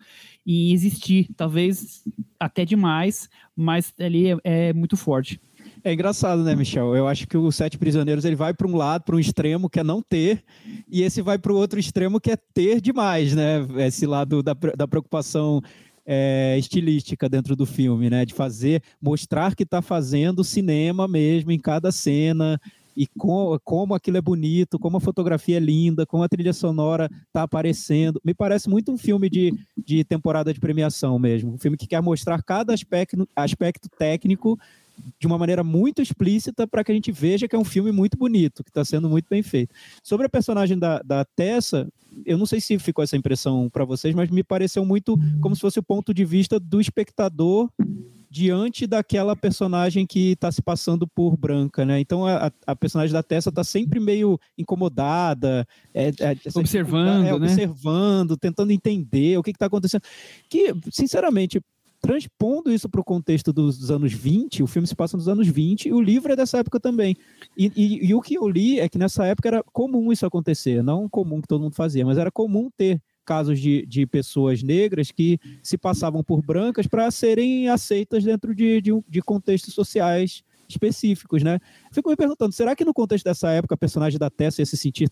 [0.46, 2.04] em existir, talvez
[2.38, 5.40] até demais, mas ali é, é muito forte.
[5.84, 6.96] É engraçado, né, Michel?
[6.96, 9.80] Eu acho que o Sete Prisioneiros ele vai para um lado, para um extremo que
[9.80, 10.42] é não ter,
[10.90, 13.66] e esse vai para o outro extremo que é ter demais, né?
[13.78, 15.62] Esse lado da, da preocupação
[16.04, 18.24] é, estilística dentro do filme, né?
[18.24, 22.60] De fazer, mostrar que está fazendo cinema mesmo em cada cena
[22.96, 27.10] e com, como aquilo é bonito, como a fotografia é linda, como a trilha sonora
[27.26, 28.20] está aparecendo.
[28.24, 31.52] Me parece muito um filme de, de temporada de premiação mesmo.
[31.52, 34.58] Um filme que quer mostrar cada aspecto, aspecto técnico
[35.18, 38.16] de uma maneira muito explícita para que a gente veja que é um filme muito
[38.16, 39.74] bonito, que está sendo muito bem feito.
[40.02, 41.88] Sobre a personagem da, da Tessa,
[42.24, 45.60] eu não sei se ficou essa impressão para vocês, mas me pareceu muito como se
[45.60, 47.70] fosse o ponto de vista do espectador
[48.28, 52.00] diante daquela personagem que está se passando por branca, né?
[52.00, 57.34] Então a, a personagem da Tessa está sempre meio incomodada, é, é, observando, é, né?
[57.34, 60.02] observando, tentando entender o que está acontecendo.
[60.50, 61.62] Que, sinceramente,
[62.00, 65.88] transpondo isso para o contexto dos, anos 20, o filme se passa nos anos 20
[65.88, 67.16] e o livro é dessa época também.
[67.56, 70.82] E, e, e, o que eu li é que nessa época era comum isso acontecer,
[70.82, 75.10] não comum que todo mundo fazia, mas era comum ter casos de, de pessoas negras
[75.10, 81.42] que se passavam por brancas para serem aceitas dentro de, de, de contextos sociais específicos,
[81.42, 81.58] né?
[81.92, 84.76] Fico me perguntando, será que no contexto dessa época a personagem da Tessa ia se
[84.76, 85.10] sentir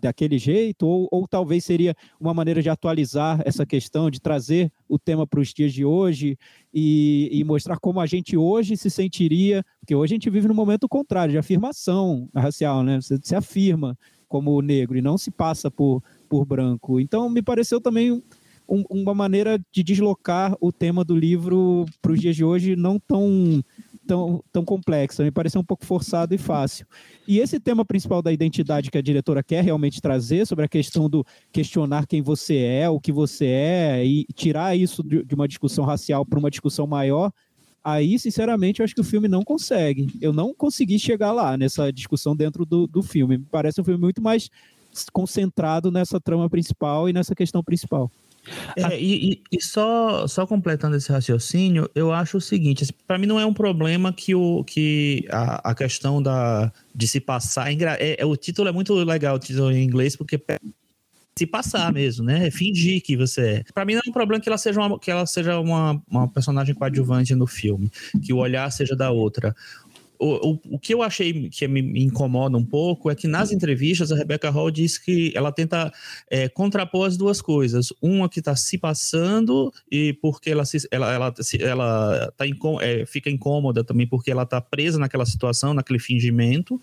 [0.00, 4.98] daquele jeito, ou, ou talvez seria uma maneira de atualizar essa questão, de trazer o
[4.98, 6.38] tema para os dias de hoje
[6.72, 10.54] e, e, mostrar como a gente hoje se sentiria, porque hoje a gente vive num
[10.54, 13.00] momento contrário, de afirmação racial, né?
[13.00, 13.96] Você se afirma
[14.28, 16.98] como negro e não se passa por, por branco.
[17.00, 18.22] Então, me pareceu também
[18.68, 22.98] um, uma maneira de deslocar o tema do livro para os dias de hoje não
[22.98, 23.62] tão
[24.06, 26.86] tão, tão complexa, me pareceu um pouco forçado e fácil.
[27.26, 31.08] E esse tema principal da identidade que a diretora quer realmente trazer, sobre a questão
[31.08, 35.48] do questionar quem você é, o que você é, e tirar isso de, de uma
[35.48, 37.32] discussão racial para uma discussão maior,
[37.82, 40.08] aí, sinceramente, eu acho que o filme não consegue.
[40.20, 43.38] Eu não consegui chegar lá nessa discussão dentro do, do filme.
[43.38, 44.48] Me parece um filme muito mais
[45.12, 48.10] concentrado nessa trama principal e nessa questão principal.
[48.76, 53.26] É, e, e, só, só completando esse raciocínio, eu acho o seguinte: assim, para mim
[53.26, 57.72] não é um problema que, o, que a, a questão da, de se passar.
[57.72, 60.40] É, é, o título é muito legal, o título em inglês, porque
[61.36, 62.46] se passar mesmo, né?
[62.46, 63.64] É fingir que você é.
[63.72, 66.28] Para mim não é um problema que ela seja uma, que ela seja uma, uma
[66.28, 67.90] personagem coadjuvante no filme,
[68.22, 69.54] que o olhar seja da outra
[70.18, 74.12] o, o, o, que eu achei que me, incomoda um pouco é que nas entrevistas
[74.12, 75.92] a Rebecca Hall diz que ela tenta
[76.30, 77.92] é, contrapor as duas coisas.
[78.00, 82.44] Uma que está se passando e porque ela, se, ela, ela, ela tá
[82.80, 86.80] é, fica incômoda também porque ela está presa naquela situação, naquele fingimento.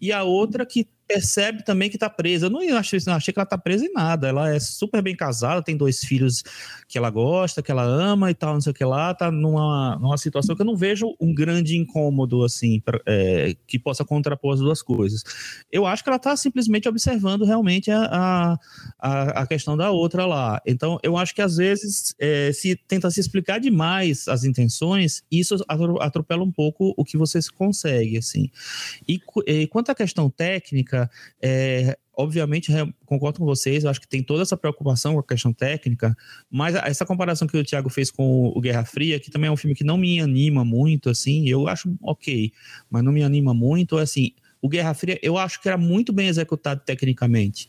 [0.00, 2.46] E a outra que percebe também que está presa.
[2.46, 4.28] Eu não achei, não achei que ela está presa em nada.
[4.28, 6.42] Ela é super bem casada, tem dois filhos
[6.88, 9.14] que ela gosta, que ela ama e tal, não sei o que lá.
[9.14, 13.78] Tá numa, numa situação que eu não vejo um grande incômodo, assim, pra, é, que
[13.78, 15.22] possa contrapor as duas coisas.
[15.70, 18.58] Eu acho que ela está simplesmente observando realmente a,
[18.98, 20.60] a, a, questão da outra lá.
[20.66, 25.56] Então, eu acho que às vezes é, se tenta se explicar demais as intenções, isso
[26.00, 28.50] atropela um pouco o que você consegue, assim.
[29.06, 31.10] E, e quanto à questão técnica, técnica,
[31.42, 32.72] é, obviamente,
[33.04, 36.16] concordo com vocês, eu acho que tem toda essa preocupação com a questão técnica,
[36.50, 39.56] mas essa comparação que o Thiago fez com o Guerra Fria, que também é um
[39.56, 42.52] filme que não me anima muito, assim, eu acho ok,
[42.88, 44.32] mas não me anima muito, assim,
[44.62, 47.68] o Guerra Fria eu acho que era muito bem executado tecnicamente.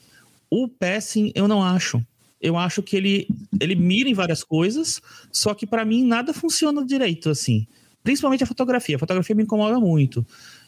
[0.49, 2.05] O Passing eu não acho.
[2.39, 3.27] Eu acho que ele,
[3.59, 5.01] ele mira em várias coisas,
[5.31, 7.65] só que para mim nada funciona direito, assim.
[8.03, 8.97] Principalmente a fotografia.
[8.97, 10.23] A fotografia me incomoda muito.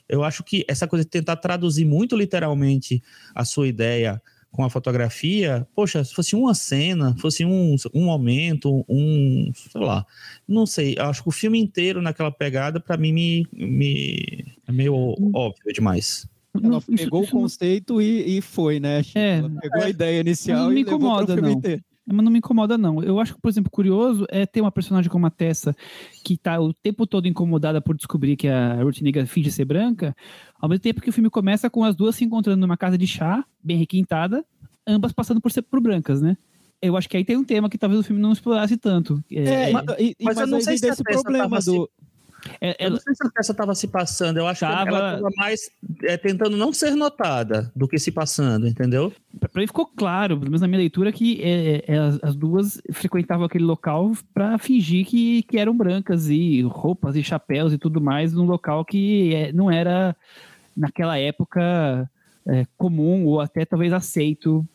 [0.08, 3.02] Eu acho que essa coisa de tentar traduzir muito literalmente
[3.36, 8.84] a sua ideia com a fotografia, poxa, se fosse uma cena, fosse um, um momento,
[8.90, 10.06] um, sei lá,
[10.48, 14.96] não sei, acho que o filme inteiro naquela pegada, para mim, me, me, é meio
[15.34, 16.28] óbvio demais.
[16.64, 19.02] Ela pegou o conceito e, e foi, né?
[19.14, 21.52] É, Ela pegou a ideia inicial não me e incomoda, não.
[21.52, 21.84] Inteiro.
[22.10, 23.04] Mas não me incomoda, não.
[23.04, 25.76] Eu acho que, por exemplo, curioso é ter uma personagem como a Tessa,
[26.24, 30.16] que tá o tempo todo incomodada por descobrir que a Ruth Nega finge ser branca,
[30.58, 33.06] ao mesmo tempo que o filme começa com as duas se encontrando numa casa de
[33.06, 34.46] chá, bem requintada,
[34.88, 36.38] ambas passando por ser por brancas, né?
[36.82, 39.22] Eu acho que aí tem um tema que talvez o filme não explorasse tanto.
[39.32, 41.90] É, é, mas, e, mas, mas eu não sei se esse problema do...
[42.62, 44.84] É, eu não sei se a peça estava se passando, eu acho tava...
[44.84, 45.62] que ela estava mais
[46.04, 49.12] é, tentando não ser notada do que se passando, entendeu?
[49.40, 52.82] Para mim ficou claro, pelo menos na minha leitura, que é, é, as, as, duas
[52.92, 58.00] frequentavam aquele local para fingir que, que eram brancas e roupas e chapéus e tudo
[58.00, 60.16] mais num local que é, não era
[60.76, 62.10] naquela época
[62.48, 64.66] é, comum ou até talvez aceito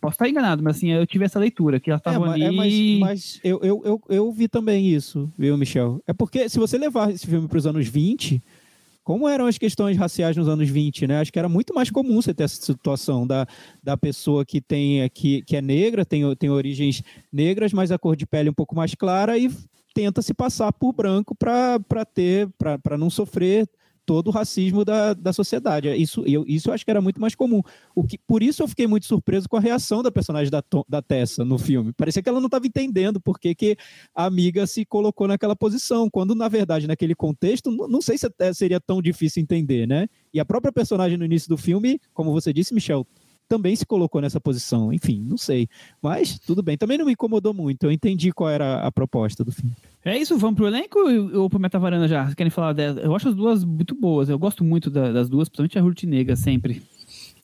[0.00, 2.42] Posso estar enganado, mas assim, eu tive essa leitura, que ela estava é, ali...
[2.44, 6.02] É, mas, mas eu, eu, eu, eu, vi também isso, viu, Michel?
[6.06, 8.42] É porque se você levar esse filme para os anos 20,
[9.08, 11.20] como eram as questões raciais nos anos 20, né?
[11.20, 13.46] Acho que era muito mais comum você ter essa situação da,
[13.82, 17.02] da pessoa que tem que, que é negra, tem, tem origens
[17.32, 19.50] negras, mas a cor de pele um pouco mais clara e
[19.94, 23.68] tenta se passar por branco para ter para não sofrer
[24.08, 25.94] todo o racismo da, da sociedade.
[25.94, 27.60] Isso eu, isso eu acho que era muito mais comum.
[27.94, 31.02] O que, por isso eu fiquei muito surpreso com a reação da personagem da, da
[31.02, 31.92] Tessa no filme.
[31.92, 33.76] Parecia que ela não estava entendendo por que, que
[34.14, 38.26] a amiga se colocou naquela posição, quando, na verdade, naquele contexto, não, não sei se
[38.54, 40.08] seria tão difícil entender, né?
[40.32, 43.06] E a própria personagem no início do filme, como você disse, Michel,
[43.48, 44.92] também se colocou nessa posição.
[44.92, 45.68] Enfim, não sei.
[46.02, 46.76] Mas tudo bem.
[46.76, 47.84] Também não me incomodou muito.
[47.84, 49.72] Eu entendi qual era a proposta do filme.
[50.04, 50.98] É isso, vamos pro elenco
[51.34, 52.24] ou pro Metavarana já?
[52.24, 53.00] Vocês querem falar dela?
[53.00, 54.28] Eu acho as duas muito boas.
[54.28, 56.82] Eu gosto muito da, das duas, principalmente a Ruth Nega, sempre.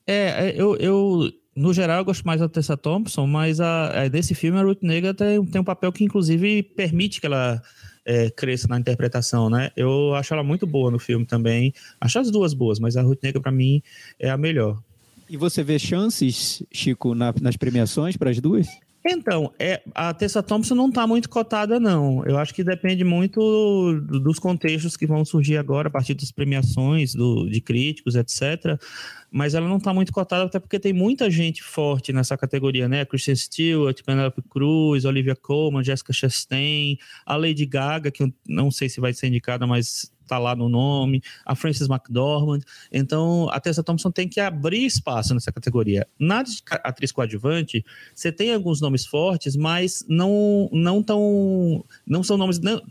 [0.07, 4.09] É, é, eu, eu, no geral, eu gosto mais da Tessa Thompson, mas a, a,
[4.09, 7.61] desse filme a Ruth Nega tem, tem um papel que, inclusive, permite que ela
[8.05, 9.71] é, cresça na interpretação, né?
[9.77, 11.73] Eu acho ela muito boa no filme também.
[12.01, 13.83] Acho as duas boas, mas a Ruth Nega, para mim,
[14.19, 14.79] é a melhor.
[15.29, 18.67] E você vê chances, Chico, na, nas premiações para as duas?
[19.07, 22.25] Então, é, a Tessa Thompson não está muito cotada, não.
[22.25, 27.15] Eu acho que depende muito dos contextos que vão surgir agora, a partir das premiações
[27.15, 28.81] do, de críticos, etc.
[29.31, 33.05] Mas ela não está muito cotada, até porque tem muita gente forte nessa categoria, né?
[33.05, 36.97] Kristen Stewart, Penelope Cruz, Olivia Colman, Jessica Chastain,
[37.27, 40.69] a Lady Gaga, que eu não sei se vai ser indicada, mas tá lá no
[40.69, 42.61] nome, a Frances McDormand.
[42.93, 46.07] Então, a Tessa Thompson tem que abrir espaço nessa categoria.
[46.19, 46.43] Na
[46.83, 52.83] atriz coadjuvante, você tem alguns nomes fortes, mas não não tão não são nomes não,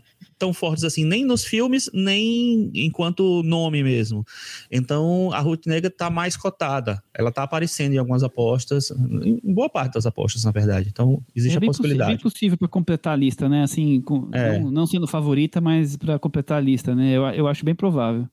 [0.44, 4.26] tão fortes assim, nem nos filmes, nem enquanto nome mesmo.
[4.70, 7.02] Então, a Ruth Negga tá mais cotada.
[7.14, 10.90] Ela tá aparecendo em algumas apostas, em boa parte das apostas, na verdade.
[10.92, 12.10] Então, existe é a possibilidade.
[12.10, 13.62] É bem possível para completar a lista, né?
[13.62, 14.58] Assim, com, é.
[14.58, 17.12] não, não, sendo favorita, mas para completar a lista, né?
[17.12, 18.28] Eu, eu acho bem provável.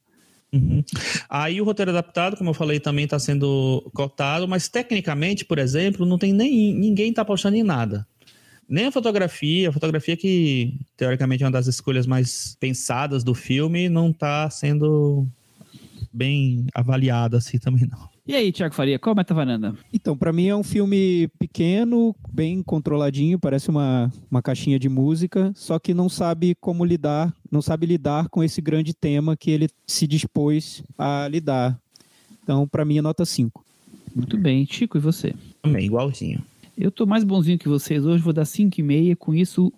[0.51, 0.83] Uhum.
[1.29, 6.05] Aí o roteiro adaptado, como eu falei, também está sendo cotado, mas tecnicamente, por exemplo,
[6.05, 8.05] não tem nem ninguém está apostando em nada.
[8.71, 13.89] Nem a fotografia, a fotografia que teoricamente é uma das escolhas mais pensadas do filme,
[13.89, 15.27] não está sendo
[16.13, 18.09] bem avaliada assim também não.
[18.25, 19.75] E aí, Tiago Faria, qual é a meta varanda?
[19.91, 25.51] Então, para mim é um filme pequeno, bem controladinho, parece uma, uma caixinha de música,
[25.53, 29.67] só que não sabe como lidar, não sabe lidar com esse grande tema que ele
[29.85, 31.77] se dispôs a lidar.
[32.41, 33.65] Então, para mim é nota 5.
[34.15, 35.33] Muito bem, Chico, e você?
[35.61, 36.41] Também, igualzinho.
[36.77, 39.15] Eu tô mais bonzinho que vocês hoje, vou dar 5,5.
[39.15, 39.71] Com isso,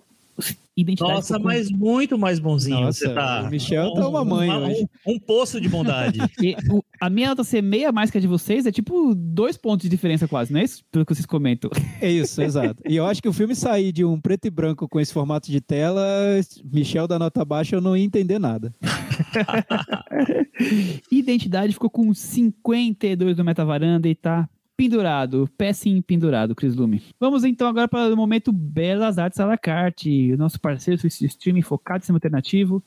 [0.76, 1.14] identidade.
[1.14, 3.44] Nossa, mas muito mais bonzinho Nossa, você tá.
[3.44, 4.88] O Michel um, tá uma mãe um, hoje.
[5.06, 6.20] Um, um, poço de bondade.
[6.42, 9.56] e, o, a minha nota ser meia mais que a de vocês é tipo dois
[9.56, 10.84] pontos de diferença quase, não é isso?
[10.92, 11.70] Pelo que vocês comentam.
[12.02, 12.82] É isso, exato.
[12.88, 15.52] E eu acho que o filme sair de um preto e branco com esse formato
[15.52, 16.04] de tela,
[16.64, 18.74] Michel da nota baixa, eu não ia entender nada.
[21.12, 27.04] Identidade ficou com 52 do Metavaranda e tá pendurado, pé sim pendurado, Cris Lume.
[27.20, 31.26] Vamos então agora para o momento Belas Artes à la carte, o nosso parceiro de
[31.26, 32.84] streaming focado em cinema alternativo.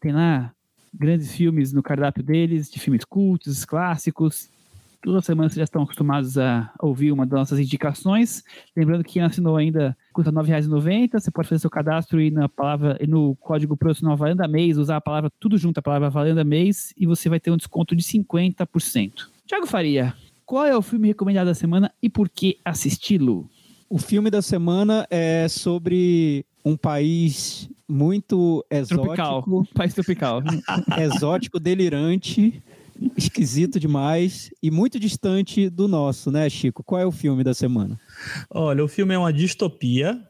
[0.00, 0.52] Tem lá
[0.92, 4.50] grandes filmes no cardápio deles, de filmes cultos, clássicos.
[5.02, 8.42] Toda semana vocês já estão acostumados a ouvir uma das nossas indicações.
[8.74, 11.20] Lembrando que quem assinou ainda custa R$ 9,90.
[11.20, 14.96] Você pode fazer seu cadastro e na palavra e no código profissional Valenda Mês, usar
[14.96, 18.02] a palavra tudo junto, a palavra Valenda Mês, e você vai ter um desconto de
[18.02, 19.28] 50%.
[19.46, 20.12] Tiago Faria,
[20.46, 23.50] qual é o filme recomendado da semana e por que assisti-lo?
[23.90, 29.14] O filme da semana é sobre um país muito exótico.
[29.14, 29.66] Tropical.
[29.74, 30.42] País tropical.
[30.98, 32.62] exótico, delirante,
[33.16, 36.82] esquisito demais e muito distante do nosso, né, Chico?
[36.82, 37.98] Qual é o filme da semana?
[38.48, 40.20] Olha, o filme é uma distopia.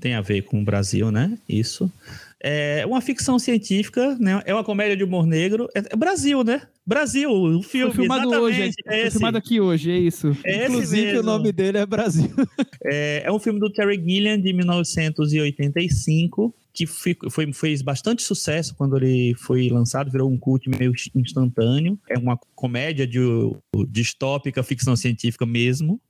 [0.00, 1.36] Tem a ver com o Brasil, né?
[1.48, 1.90] Isso.
[2.40, 4.40] É uma ficção científica, né?
[4.44, 5.68] É uma comédia de humor negro.
[5.74, 6.62] É, é Brasil, né?
[6.88, 7.92] Brasil, o filme.
[7.92, 8.70] Foi filmado hoje.
[8.86, 10.34] É foi filmado aqui hoje, é isso.
[10.42, 11.20] É Inclusive, mesmo.
[11.20, 12.30] o nome dele é Brasil.
[12.90, 17.16] É, é um filme do Terry Gilliam, de 1985 que foi,
[17.52, 21.98] fez bastante sucesso quando ele foi lançado, virou um culto meio instantâneo.
[22.08, 23.20] É uma comédia de,
[23.88, 26.00] distópica, ficção científica mesmo.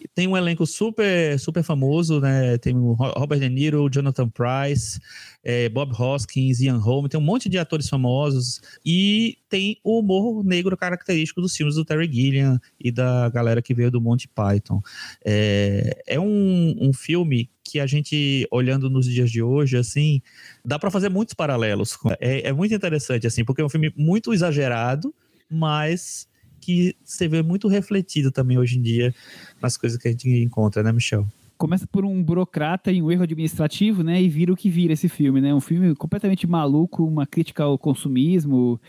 [0.00, 2.58] E tem um elenco super, super famoso, né?
[2.58, 4.98] Tem o Robert De Niro, Jonathan Price,
[5.44, 8.60] é, Bob Hoskins, Ian Holm, tem um monte de atores famosos.
[8.84, 13.72] E tem o humor negro característico dos filmes do Terry Gilliam e da galera que
[13.72, 14.82] veio do Monty Python.
[15.24, 20.20] É, é um, um filme que a gente, olhando nos dias de hoje, assim,
[20.64, 21.96] dá para fazer muitos paralelos.
[22.18, 25.14] É, é muito interessante, assim, porque é um filme muito exagerado,
[25.52, 26.26] mas
[26.60, 29.14] que você vê muito refletido também hoje em dia
[29.60, 31.26] nas coisas que a gente encontra, né, Michel?
[31.58, 34.20] Começa por um burocrata e um erro administrativo, né?
[34.20, 35.54] E vira o que vira esse filme, né?
[35.54, 38.80] Um filme completamente maluco, uma crítica ao consumismo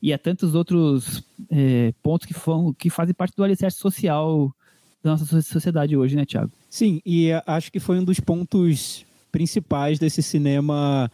[0.00, 4.54] e a tantos outros é, pontos que, fam, que fazem parte do alicerce social
[5.02, 6.52] da nossa sociedade hoje, né, Thiago?
[6.68, 11.10] Sim, e acho que foi um dos pontos principais desse cinema,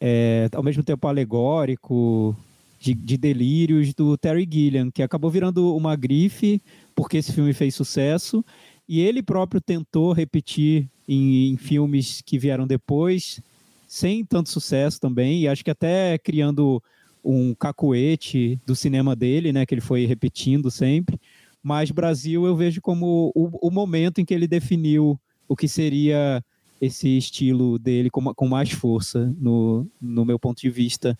[0.00, 2.36] é, ao mesmo tempo alegórico,
[2.80, 6.62] de, de, delírios do Terry Gilliam, que acabou virando uma grife
[6.94, 8.42] porque esse filme fez sucesso
[8.88, 13.40] e ele próprio tentou repetir em, em filmes que vieram depois,
[13.86, 16.82] sem tanto sucesso também, e acho que até criando
[17.22, 21.20] um cacuete do cinema dele, né, que ele foi repetindo sempre.
[21.62, 26.42] Mas Brasil eu vejo como o, o momento em que ele definiu o que seria
[26.80, 31.18] esse estilo dele com, com mais força, no, no meu ponto de vista.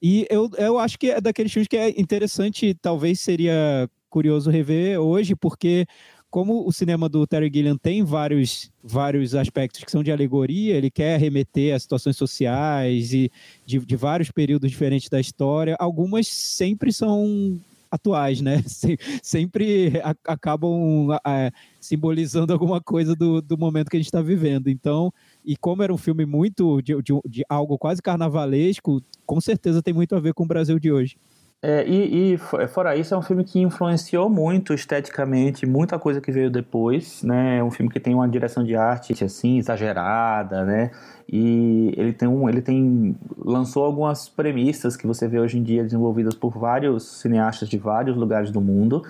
[0.00, 5.00] E eu, eu acho que é daqueles filmes que é interessante, talvez seria curioso rever
[5.00, 5.86] hoje, porque
[6.30, 10.90] como o cinema do Terry Gilliam tem vários, vários aspectos que são de alegoria, ele
[10.90, 13.30] quer remeter a situações sociais e
[13.64, 17.58] de, de vários períodos diferentes da história, algumas sempre são
[17.90, 18.62] atuais, né?
[19.22, 19.94] Sempre
[20.26, 21.08] acabam
[21.80, 24.68] simbolizando alguma coisa do, do momento que a gente está vivendo.
[24.68, 25.10] Então,
[25.48, 29.94] e como era um filme muito de, de, de, algo quase carnavalesco, com certeza tem
[29.94, 31.16] muito a ver com o Brasil de hoje.
[31.62, 32.38] É, e, e,
[32.68, 37.58] fora isso, é um filme que influenciou muito esteticamente muita coisa que veio depois, né?
[37.58, 40.90] É um filme que tem uma direção de arte assim exagerada, né?
[41.26, 45.82] E ele tem um, ele tem lançou algumas premissas que você vê hoje em dia
[45.82, 49.02] desenvolvidas por vários cineastas de vários lugares do mundo.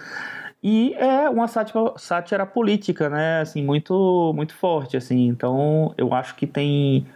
[0.62, 3.40] E é uma sátira, sátira política, né?
[3.40, 5.28] Assim, muito muito forte assim.
[5.28, 7.06] Então, eu acho que tem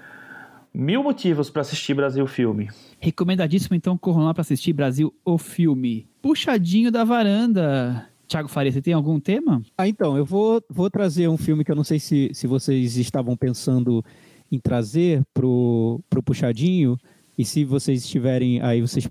[0.73, 2.71] mil motivos para assistir Brasil Filme.
[3.01, 6.09] Recomendadíssimo, então, corram lá para assistir Brasil o Filme.
[6.23, 8.09] Puxadinho da varanda.
[8.29, 9.61] Tiago Faria, você tem algum tema?
[9.77, 12.97] Ah, então, eu vou, vou trazer um filme que eu não sei se, se vocês
[12.97, 14.03] estavam pensando
[14.51, 16.97] em trazer pro, pro Puxadinho,
[17.37, 19.09] e se vocês estiverem aí, vocês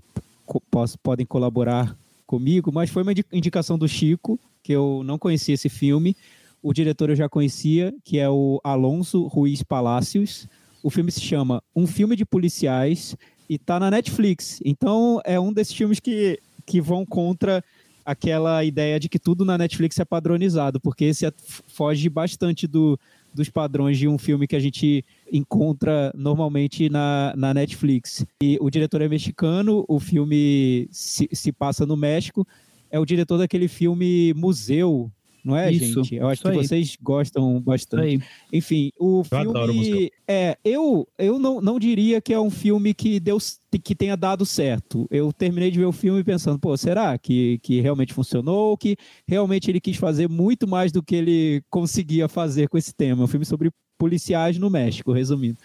[1.02, 1.96] podem colaborar
[2.32, 6.16] comigo, mas foi uma indicação do Chico, que eu não conhecia esse filme.
[6.62, 10.48] O diretor eu já conhecia, que é o Alonso Ruiz Palácios.
[10.82, 13.14] O filme se chama Um Filme de Policiais
[13.50, 14.62] e tá na Netflix.
[14.64, 17.62] Então é um desses filmes que, que vão contra
[18.02, 21.32] aquela ideia de que tudo na Netflix é padronizado, porque esse é,
[21.66, 22.98] foge bastante do,
[23.34, 28.26] dos padrões de um filme que a gente encontra normalmente na, na Netflix.
[28.42, 32.46] E o diretor é mexicano, o filme se, se passa no México,
[32.90, 35.10] é o diretor daquele filme Museu,
[35.44, 36.16] não é, isso, gente?
[36.16, 36.56] Eu acho que aí.
[36.56, 38.24] vocês gostam bastante.
[38.52, 40.10] Enfim, o eu filme.
[40.26, 43.38] É, eu, eu não, não diria que é um filme que, deu,
[43.82, 45.06] que tenha dado certo.
[45.10, 48.76] Eu terminei de ver o filme pensando, pô, será que, que realmente funcionou?
[48.76, 53.22] Que realmente ele quis fazer muito mais do que ele conseguia fazer com esse tema?
[53.22, 55.58] É um filme sobre policiais no México, resumindo.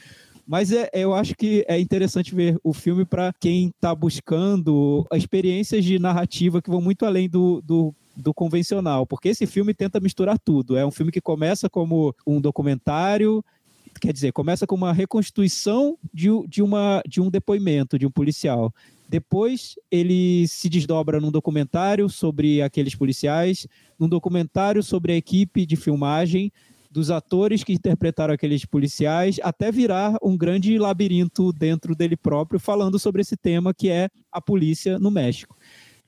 [0.47, 5.84] Mas é, eu acho que é interessante ver o filme para quem está buscando experiências
[5.84, 10.39] de narrativa que vão muito além do, do do convencional, porque esse filme tenta misturar
[10.39, 10.76] tudo.
[10.76, 13.45] É um filme que começa como um documentário,
[14.01, 18.74] quer dizer, começa com uma reconstituição de, de, uma, de um depoimento de um policial.
[19.07, 25.76] Depois ele se desdobra num documentário sobre aqueles policiais, num documentário sobre a equipe de
[25.76, 26.51] filmagem,
[26.89, 32.97] dos atores que interpretaram aqueles policiais, até virar um grande labirinto dentro dele próprio, falando
[32.97, 35.55] sobre esse tema que é a polícia no México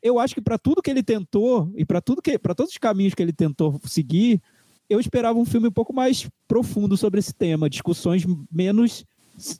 [0.01, 2.77] eu acho que para tudo que ele tentou e para tudo que para todos os
[2.77, 4.41] caminhos que ele tentou seguir,
[4.89, 9.05] eu esperava um filme um pouco mais profundo sobre esse tema, discussões menos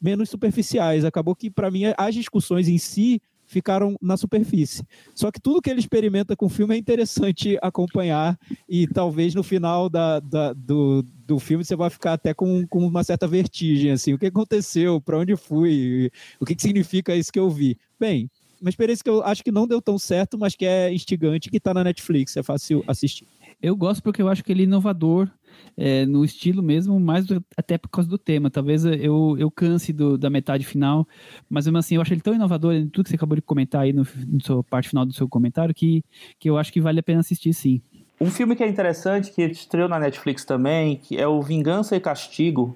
[0.02, 1.06] menos superficiais.
[1.06, 4.84] Acabou que para mim as discussões em si ficaram na superfície.
[5.16, 8.38] Só que tudo que ele experimenta com o filme é interessante acompanhar
[8.68, 12.86] e talvez no final da, da, do, do filme você vai ficar até com, com
[12.86, 17.32] uma certa vertigem, assim, o que aconteceu, para onde fui, o que, que significa isso
[17.32, 17.76] que eu vi.
[18.00, 18.30] Bem,
[18.62, 21.58] uma experiência que eu acho que não deu tão certo, mas que é instigante, que
[21.58, 23.28] está na Netflix, é fácil assistir.
[23.62, 25.30] Eu gosto porque eu acho que ele é inovador
[25.78, 28.50] é, no estilo mesmo, mais do, até por causa do tema.
[28.50, 31.08] Talvez eu, eu canse do, da metade final,
[31.50, 33.82] mas mesmo assim eu acho ele tão inovador em tudo que você acabou de comentar
[33.82, 36.04] aí no, no seu parte final do seu comentário que,
[36.40, 37.82] que eu acho que vale a pena assistir sim.
[38.22, 42.02] Um filme que é interessante, que estreou na Netflix também, que é o Vingança e
[42.02, 42.76] Castigo,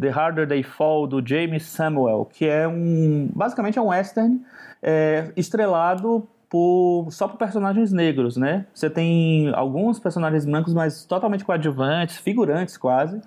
[0.00, 3.28] The Harder They Fall, do James Samuel, que é um.
[3.34, 4.40] basicamente é um western
[4.84, 8.66] é, estrelado por, só por personagens negros, né?
[8.72, 13.20] Você tem alguns personagens brancos, mas totalmente coadjuvantes, figurantes quase.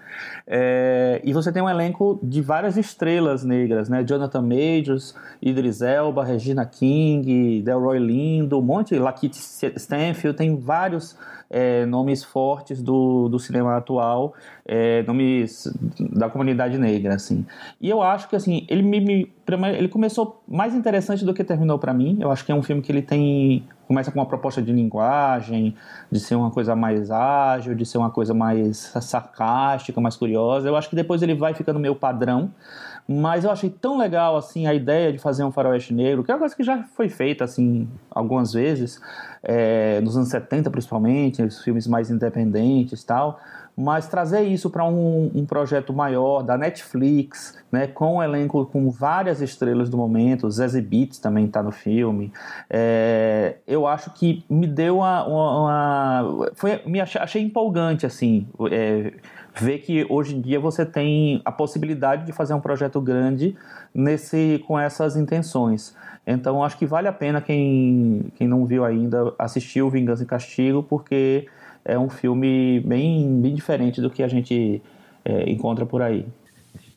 [0.48, 4.02] É, e você tem um elenco de várias estrelas negras, né?
[4.02, 11.18] Jonathan Majors, Idris Elba, Regina King, Delroy Lindo, um monte, Lakeith Stanfield, tem vários
[11.50, 14.34] é, nomes fortes do, do cinema atual,
[14.66, 17.46] é, nomes da comunidade negra, assim.
[17.80, 19.34] E eu acho que, assim, ele me, me
[19.78, 22.18] ele começou mais interessante do que terminou para mim.
[22.20, 25.74] Eu acho que é um filme que ele tem começa com uma proposta de linguagem,
[26.12, 30.68] de ser uma coisa mais ágil, de ser uma coisa mais sarcástica, mais curiosa.
[30.68, 32.52] Eu acho que depois ele vai ficando meio padrão,
[33.08, 36.34] mas eu achei tão legal assim a ideia de fazer um faroeste negro, que é
[36.34, 39.00] uma coisa que já foi feita assim algumas vezes,
[39.42, 43.40] é, nos anos 70 principalmente, os filmes mais independentes tal,
[43.80, 48.90] mas trazer isso para um, um, projeto maior da Netflix, né, com um elenco com
[48.90, 52.34] várias estrelas do momento, Zazie Beetz também está no filme,
[52.68, 55.60] é, eu acho que me deu uma, uma,
[56.24, 59.14] uma foi, me achei, achei, empolgante assim, é,
[59.60, 63.56] ver que hoje em dia você tem a possibilidade de fazer um projeto grande
[63.94, 65.96] nesse com essas intenções.
[66.26, 70.26] Então acho que vale a pena quem, quem não viu ainda assistir o Vingança e
[70.26, 71.48] Castigo, porque
[71.86, 74.82] é um filme bem, bem diferente do que a gente
[75.24, 76.26] é, encontra por aí.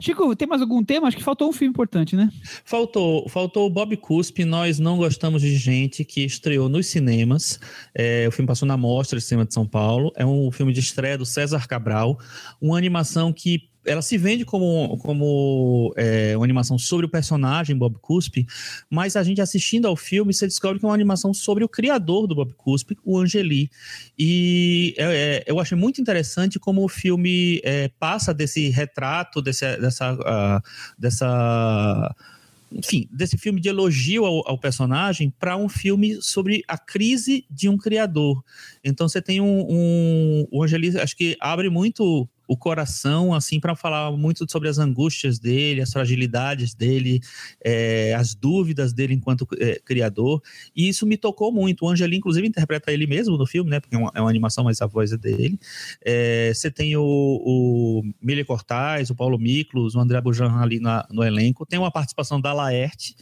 [0.00, 1.08] Chico, tem mais algum tema?
[1.08, 2.30] Acho que faltou um filme importante, né?
[2.64, 4.44] Faltou, faltou o Bob Cuspe.
[4.44, 7.60] Nós não gostamos de gente que estreou nos cinemas.
[7.94, 10.10] É, o filme passou na Mostra de Cinema de São Paulo.
[10.16, 12.18] É um filme de estreia do César Cabral,
[12.60, 17.96] uma animação que ela se vende como, como é, uma animação sobre o personagem Bob
[18.00, 18.46] Cuspe,
[18.88, 22.26] mas a gente assistindo ao filme, você descobre que é uma animação sobre o criador
[22.26, 23.70] do Bob Cuspe, o Angeli.
[24.18, 29.76] E é, é, eu achei muito interessante como o filme é, passa desse retrato, desse,
[29.78, 30.62] dessa, uh,
[30.98, 32.14] dessa
[32.72, 37.68] enfim, desse filme de elogio ao, ao personagem para um filme sobre a crise de
[37.68, 38.44] um criador.
[38.84, 43.76] Então você tem um, um o Angeli, acho que abre muito o coração, assim, para
[43.76, 47.20] falar muito sobre as angústias dele, as fragilidades dele,
[47.64, 50.42] é, as dúvidas dele enquanto é, criador.
[50.74, 51.84] E isso me tocou muito.
[51.84, 53.78] O Angeli, inclusive, interpreta ele mesmo no filme, né?
[53.78, 55.60] Porque é uma, é uma animação, mas a voz é dele.
[56.04, 61.06] É, você tem o, o Mili Cortaz, o Paulo Miklos, o André Bujan ali na,
[61.08, 61.64] no elenco.
[61.64, 63.14] Tem uma participação da Laerte,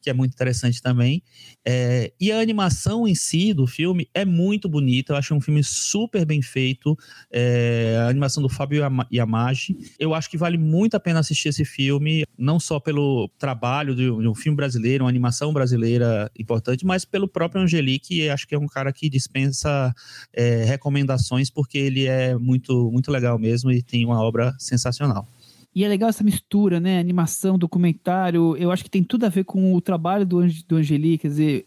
[0.00, 1.24] que é muito interessante também.
[1.64, 5.12] É, e a animação em si do filme é muito bonita.
[5.12, 6.96] Eu acho um filme super bem feito.
[7.32, 8.75] É, a animação do Fábio
[9.10, 9.76] e a Magi.
[9.98, 14.10] Eu acho que vale muito a pena assistir esse filme, não só pelo trabalho de
[14.10, 18.58] um filme brasileiro, uma animação brasileira importante, mas pelo próprio Angelique, que acho que é
[18.58, 19.92] um cara que dispensa
[20.32, 25.26] é, recomendações, porque ele é muito, muito legal mesmo e tem uma obra sensacional.
[25.74, 26.98] E é legal essa mistura, né?
[26.98, 28.56] Animação, documentário.
[28.56, 31.18] Eu acho que tem tudo a ver com o trabalho do, do Angeli.
[31.18, 31.66] Quer dizer,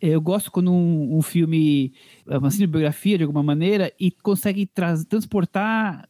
[0.00, 1.92] eu gosto quando um, um filme
[2.28, 4.70] é uma cinebiografia de alguma maneira e consegue
[5.08, 6.08] transportar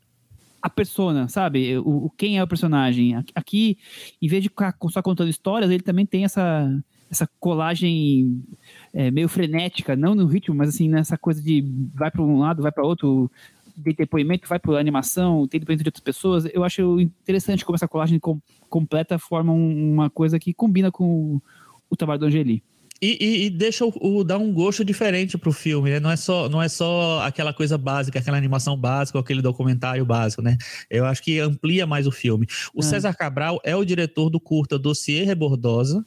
[0.62, 1.78] a persona, sabe?
[1.78, 3.14] O, o, quem é o personagem.
[3.34, 3.78] Aqui,
[4.20, 4.50] em vez de
[4.90, 6.70] só contando histórias, ele também tem essa,
[7.11, 8.42] essa colagem
[8.92, 12.62] é, meio frenética, não no ritmo, mas assim, nessa coisa de vai para um lado,
[12.62, 13.30] vai para outro,
[13.82, 16.46] tem depoimento, vai para animação, tem depoimento de outras pessoas.
[16.52, 21.42] Eu acho interessante como essa colagem com, completa forma uma coisa que combina com o,
[21.88, 22.62] o trabalho do Angeli.
[23.03, 26.01] E, e, e, deixa o, o, dar um gosto diferente pro filme, né?
[26.01, 30.42] Não é só, não é só aquela coisa básica, aquela animação básica, aquele documentário básico,
[30.42, 30.59] né?
[30.90, 32.46] Eu acho que amplia mais o filme.
[32.74, 32.82] O é.
[32.82, 36.05] César Cabral é o diretor do curta Dossier Rebordosa,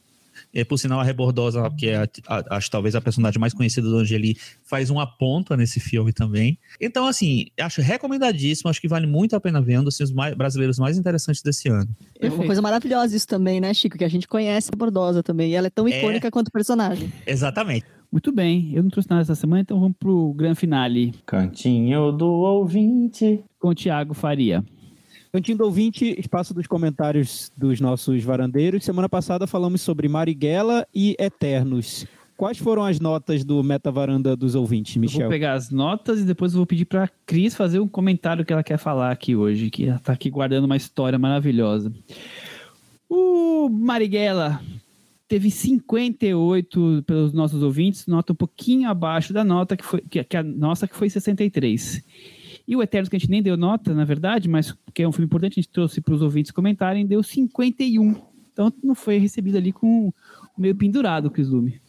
[0.53, 3.87] é, por sinal, a Rebordosa, que é, a, a, acho talvez a personagem mais conhecida
[3.87, 6.57] do Angeli, faz uma ponta nesse filme também.
[6.79, 10.33] Então, assim, acho recomendadíssimo, acho que vale muito a pena ver, um dos filmes mais,
[10.35, 11.89] brasileiros mais interessantes desse ano.
[12.19, 13.97] É uma coisa maravilhosa isso também, né, Chico?
[13.97, 15.97] Que a gente conhece a Rebordosa também, e ela é tão é.
[15.97, 16.31] icônica é...
[16.31, 17.11] quanto o personagem.
[17.25, 17.85] Exatamente.
[18.11, 21.15] Muito bem, eu não trouxe nada essa semana, então vamos pro grande finale.
[21.25, 23.43] Cantinho do ouvinte.
[23.59, 24.63] Com o Thiago Faria.
[25.35, 28.83] Cantinho do ouvinte, espaço dos comentários dos nossos varandeiros.
[28.83, 32.05] Semana passada falamos sobre Marighella e Eternos.
[32.37, 35.21] Quais foram as notas do Meta Varanda dos ouvintes, Michel?
[35.21, 38.45] Eu vou pegar as notas e depois eu vou pedir para Cris fazer um comentário
[38.45, 41.91] que ela quer falar aqui hoje, que ela está aqui guardando uma história maravilhosa.
[43.09, 44.61] O Marighella
[45.27, 50.37] teve 58 pelos nossos ouvintes, nota um pouquinho abaixo da nota que foi que, que
[50.37, 52.03] a nossa que foi 63.
[52.67, 55.11] E o Eternos, que a gente nem deu nota, na verdade, mas que é um
[55.11, 58.15] filme importante, a gente trouxe para os ouvintes comentarem, deu 51.
[58.51, 60.13] Então não foi recebido ali com
[60.57, 61.81] meio pendurado, Chris Lume.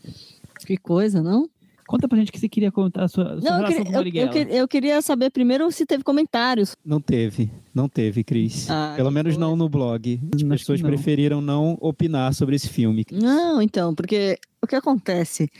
[0.66, 1.48] Que coisa, não?
[1.86, 3.92] Conta pra gente que você queria contar a sua, a sua não, relação eu, com
[3.92, 4.34] Marighella.
[4.34, 6.74] Eu, eu, eu, queria saber primeiro se teve comentários.
[6.84, 8.70] Não teve, não teve, Cris.
[8.70, 9.46] Ah, Pelo menos coisa.
[9.46, 10.18] não no blog.
[10.34, 10.88] As Acho pessoas não.
[10.88, 13.04] preferiram não opinar sobre esse filme.
[13.04, 13.22] Chris.
[13.22, 15.50] Não, então, porque o que acontece?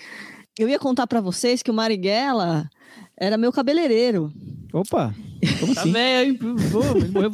[0.58, 2.70] Eu ia contar para vocês que o Marighella
[3.16, 4.32] era meu cabeleireiro.
[4.72, 5.14] Opa!
[5.60, 5.92] Como tá assim?
[5.92, 6.38] velho?
[6.38, 7.30] Pô, ele morreu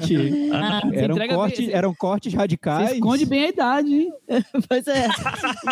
[0.00, 0.50] Gente,
[0.94, 2.90] eram, corte, eram cortes radicais.
[2.90, 4.12] Você esconde bem a idade, hein?
[4.68, 5.08] pois é.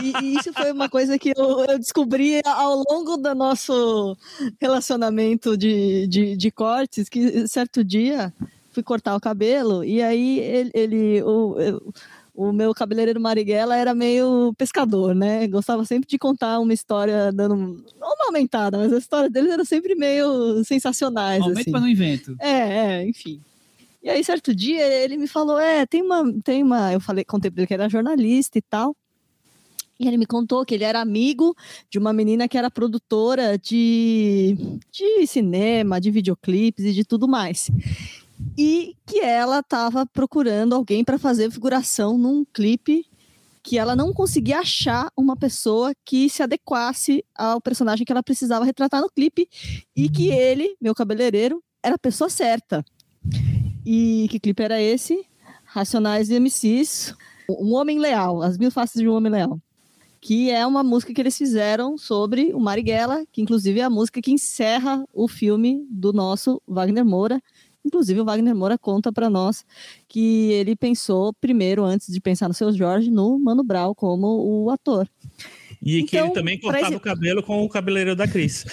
[0.03, 4.17] E, e, isso foi uma coisa que eu, eu, descobri ao longo do nosso
[4.61, 8.33] relacionamento de, de, de cortes, que certo dia
[8.73, 11.95] fui cortar o cabelo e aí ele, ele o, eu,
[12.37, 15.49] o meu cabeleireiro Marighella era meio pescador, né?
[15.49, 19.95] Gostava sempre de contar uma história dando uma aumentada, mas as histórias deles eram sempre
[19.95, 21.41] meio sensacionais.
[21.41, 21.71] Aumento assim.
[21.71, 22.37] para não invento.
[22.39, 23.41] É, é, enfim.
[24.03, 26.33] E aí, certo dia, ele me falou: É, tem uma.
[26.45, 26.93] Tem uma...
[26.93, 28.95] Eu falei, contei pra ele que era jornalista e tal.
[29.99, 31.57] E ele me contou que ele era amigo
[31.91, 34.55] de uma menina que era produtora de,
[34.93, 37.71] de cinema, de videoclipes e de tudo mais
[38.57, 43.07] e que ela estava procurando alguém para fazer figuração num clipe
[43.67, 48.65] que ela não conseguia achar uma pessoa que se adequasse ao personagem que ela precisava
[48.65, 49.49] retratar no clipe
[49.95, 50.35] e que uhum.
[50.35, 52.85] ele, meu cabeleireiro, era a pessoa certa.
[53.85, 55.27] E que clipe era esse?
[55.65, 57.13] Racionais e MCs,
[57.51, 59.61] Um Homem Leal, As Mil Faces de um Homem Leal.
[60.21, 64.23] Que é uma música que eles fizeram sobre o Marighella, que inclusive é a música
[64.23, 67.43] que encerra o filme do nosso Wagner Moura,
[67.87, 69.65] Inclusive, o Wagner Moura conta para nós
[70.09, 74.71] que ele pensou primeiro, antes de pensar no seu Jorge, no Mano Brown como o
[74.71, 75.09] ator.
[75.83, 76.97] E então, que ele então, também cortava esse...
[76.97, 78.65] o cabelo com o cabeleireiro da Cris.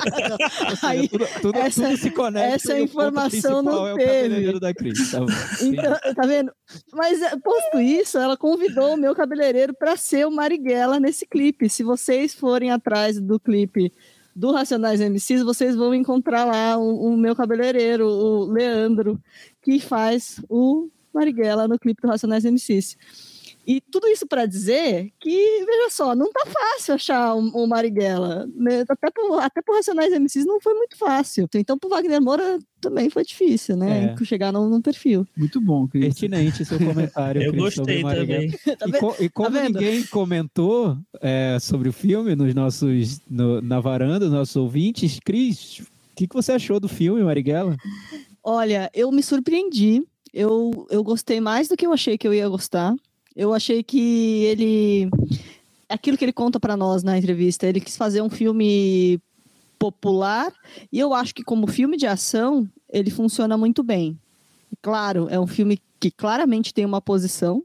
[0.82, 2.54] Aí, tudo, tudo, essa, tudo se conecta.
[2.54, 4.58] Essa informação não é teve.
[4.58, 5.10] da Cris.
[5.10, 5.18] Tá,
[5.62, 6.52] então, tá vendo?
[6.92, 11.68] Mas, eh, posto isso, ela convidou o meu cabeleireiro para ser o Marighella nesse clipe.
[11.68, 13.92] Se vocês forem atrás do clipe
[14.34, 19.20] do Racionais MCs, vocês vão encontrar lá o, o meu cabeleireiro, o Leandro,
[19.62, 22.96] que faz o Marighella no clipe do Racionais MCs.
[23.66, 28.48] E tudo isso para dizer que, veja só, não tá fácil achar o, o Marighella.
[28.54, 28.84] Né?
[28.88, 31.48] Até por, até Racionais MCs não foi muito fácil.
[31.54, 34.14] Então, pro Wagner Moura também foi difícil, né?
[34.18, 34.24] É.
[34.24, 35.26] Chegar no, no, perfil.
[35.36, 36.04] Muito bom, Cris.
[36.04, 37.42] Pertinente seu comentário.
[37.42, 38.50] Eu gostei também.
[38.78, 43.60] tá e, co, e, como tá ninguém comentou é, sobre o filme nos nossos, no,
[43.60, 47.76] na varanda, nossos ouvintes, Cris, o que, que você achou do filme, Marighella?
[48.42, 50.02] Olha, eu me surpreendi.
[50.32, 52.94] Eu, eu gostei mais do que eu achei que eu ia gostar.
[53.34, 55.10] Eu achei que ele.
[55.88, 59.20] Aquilo que ele conta para nós na entrevista, ele quis fazer um filme
[59.78, 60.52] popular
[60.92, 64.18] e eu acho que, como filme de ação, ele funciona muito bem.
[64.82, 67.62] Claro, é um filme que claramente tem uma posição,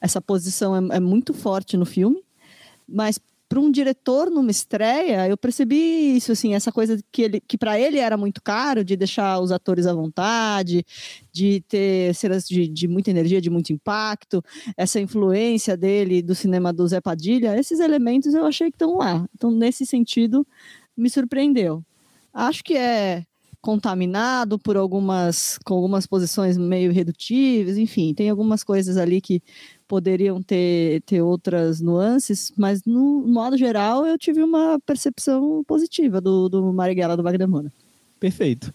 [0.00, 2.22] essa posição é, é muito forte no filme,
[2.86, 3.18] mas
[3.48, 7.78] para um diretor numa estreia, eu percebi isso, assim, essa coisa que, ele, que para
[7.78, 10.84] ele era muito caro, de deixar os atores à vontade,
[11.32, 14.42] de ter cenas de, de muita energia, de muito impacto,
[14.76, 19.26] essa influência dele do cinema do Zé Padilha, esses elementos eu achei que estão lá.
[19.34, 20.46] Então, nesse sentido,
[20.96, 21.84] me surpreendeu.
[22.32, 23.24] Acho que é
[23.66, 29.42] contaminado por algumas com algumas posições meio redutíveis, enfim, tem algumas coisas ali que
[29.88, 36.48] poderiam ter, ter outras nuances, mas no modo geral eu tive uma percepção positiva do,
[36.48, 37.72] do Marighella do Wagner Moura.
[38.20, 38.72] Perfeito.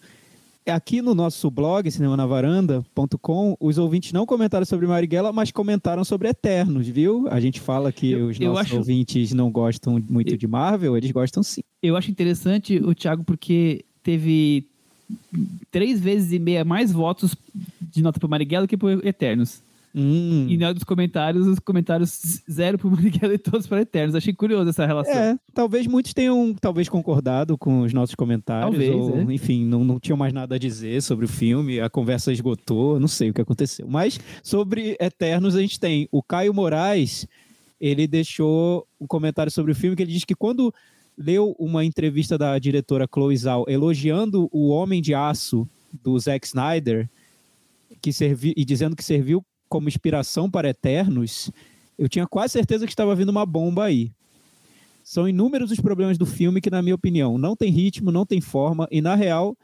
[0.66, 6.86] Aqui no nosso blog, cinemanavaranda.com, os ouvintes não comentaram sobre Marighella, mas comentaram sobre Eternos,
[6.86, 7.26] viu?
[7.30, 8.76] A gente fala que eu, os nossos acho...
[8.76, 10.36] ouvintes não gostam muito eu...
[10.36, 11.62] de Marvel, eles gostam sim.
[11.82, 14.68] Eu acho interessante o Thiago porque teve
[15.70, 17.34] três vezes e meia mais votos
[17.80, 19.62] de nota para Marighella que para Eternos.
[19.94, 20.46] Hum.
[20.48, 24.14] E na dos comentários, os comentários zero pro Marighella e todos para Eternos.
[24.14, 25.14] Achei curioso essa relação.
[25.14, 28.70] É, talvez muitos tenham talvez concordado com os nossos comentários.
[28.70, 29.34] Talvez, ou, é.
[29.34, 33.08] enfim, não, não tinham mais nada a dizer sobre o filme, a conversa esgotou, não
[33.08, 33.86] sei o que aconteceu.
[33.86, 37.26] Mas sobre Eternos a gente tem o Caio Moraes,
[37.78, 40.72] ele deixou um comentário sobre o filme que ele diz que quando
[41.16, 45.68] leu uma entrevista da diretora Chloe Zhao elogiando o Homem de Aço
[46.02, 47.08] do Zack Snyder,
[48.00, 51.50] que servi, e dizendo que serviu como inspiração para Eternos,
[51.98, 54.10] eu tinha quase certeza que estava vindo uma bomba aí.
[55.04, 58.40] São inúmeros os problemas do filme que, na minha opinião, não tem ritmo, não tem
[58.40, 59.56] forma e, na real,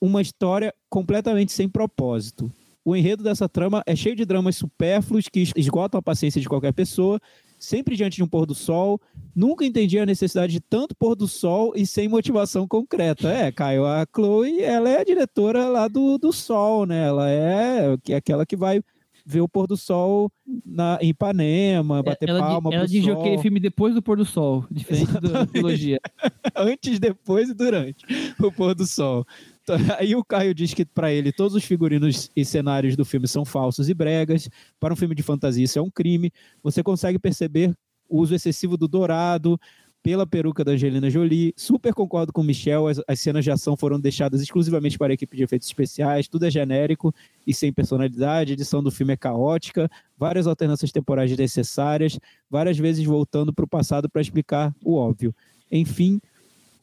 [0.00, 2.50] uma história completamente sem propósito.
[2.84, 6.72] O enredo dessa trama é cheio de dramas supérfluos que esgotam a paciência de qualquer
[6.72, 7.20] pessoa,
[7.62, 9.00] sempre diante de um pôr do sol.
[9.34, 13.28] Nunca entendi a necessidade de tanto pôr do sol e sem motivação concreta.
[13.28, 17.06] É, Caio, a Chloe, ela é a diretora lá do, do sol, né?
[17.06, 18.82] Ela é, aquela que vai
[19.24, 20.30] ver o pôr do sol
[20.66, 23.20] na, em Ipanema, é, bater ela, palma ela pro sol.
[23.20, 26.00] aquele filme depois do pôr do sol, diferente da trilogia.
[26.56, 28.04] Antes, depois e durante
[28.40, 29.24] o pôr do sol.
[29.62, 33.28] Então, aí o Caio diz que para ele todos os figurinos e cenários do filme
[33.28, 34.48] são falsos e bregas.
[34.78, 36.32] Para um filme de fantasia isso é um crime.
[36.62, 37.74] Você consegue perceber
[38.08, 39.58] o uso excessivo do dourado,
[40.02, 41.54] pela peruca da Angelina Jolie.
[41.56, 45.14] Super concordo com o Michel, as, as, cenas de ação foram deixadas exclusivamente para a
[45.14, 47.14] equipe de efeitos especiais, tudo é genérico
[47.46, 49.88] e sem personalidade, a edição do filme é caótica,
[50.18, 52.18] várias alternâncias temporais desnecessárias,
[52.50, 55.34] várias vezes voltando para o passado para explicar o óbvio.
[55.70, 56.20] Enfim,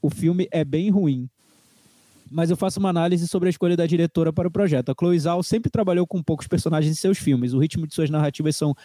[0.01, 1.29] o filme é bem ruim.
[2.31, 4.89] Mas eu faço uma análise sobre a escolha da diretora para o projeto.
[4.89, 7.53] A Chloe Zhao sempre trabalhou com poucos personagens em seus filmes.
[7.53, 8.75] O ritmo de suas narrativas são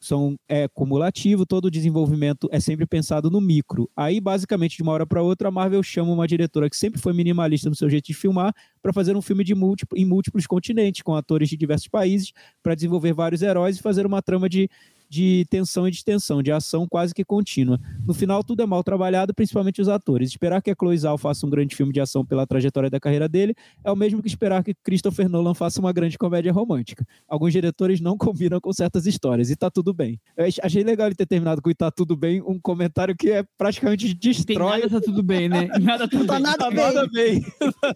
[0.00, 3.90] são, é cumulativo, todo o desenvolvimento é sempre pensado no micro.
[3.96, 7.12] Aí, basicamente, de uma hora para outra, a Marvel chama uma diretora que sempre foi
[7.12, 11.02] minimalista no seu jeito de filmar para fazer um filme de múltiplo, em múltiplos continentes,
[11.02, 12.32] com atores de diversos países,
[12.62, 14.70] para desenvolver vários heróis e fazer uma trama de
[15.08, 17.80] de tensão e distensão, de ação quase que contínua.
[18.06, 20.30] No final, tudo é mal trabalhado, principalmente os atores.
[20.30, 23.28] Esperar que a Chloe Zhao faça um grande filme de ação pela trajetória da carreira
[23.28, 27.06] dele é o mesmo que esperar que Christopher Nolan faça uma grande comédia romântica.
[27.26, 30.20] Alguns diretores não combinam com certas histórias, e tá tudo bem.
[30.36, 33.44] Eu achei legal ele ter terminado com e tá tudo bem, um comentário que é
[33.56, 34.80] praticamente destrói...
[34.80, 35.68] Tem nada tá tudo bem, né?
[35.80, 36.78] Nada tá, tá nada, tá bem.
[36.78, 37.44] nada bem.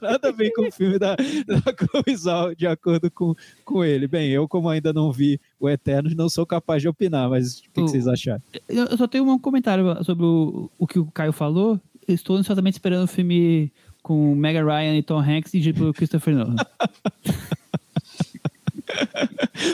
[0.01, 3.35] nada bem com o filme da, da Chloe Zhao, de acordo com,
[3.65, 4.07] com ele.
[4.07, 7.63] Bem, eu como ainda não vi o Eternos, não sou capaz de opinar, mas o
[7.63, 8.43] que, o, que vocês acharam?
[8.69, 11.81] Eu só tenho um comentário sobre o, o que o Caio falou.
[12.07, 16.57] Estou ansiosamente esperando o filme com Mega Ryan e Tom Hanks e por Christopher Nolan.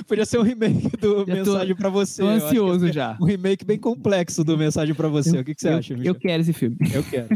[0.07, 2.23] Podia ser um remake do já Mensagem para Você.
[2.23, 3.17] Tô ansioso já.
[3.21, 5.37] Um remake bem complexo do Mensagem para Você.
[5.37, 5.95] Eu, o que, que você eu, acha?
[5.95, 6.13] Michel?
[6.13, 6.77] Eu quero esse filme.
[6.93, 7.29] Eu quero.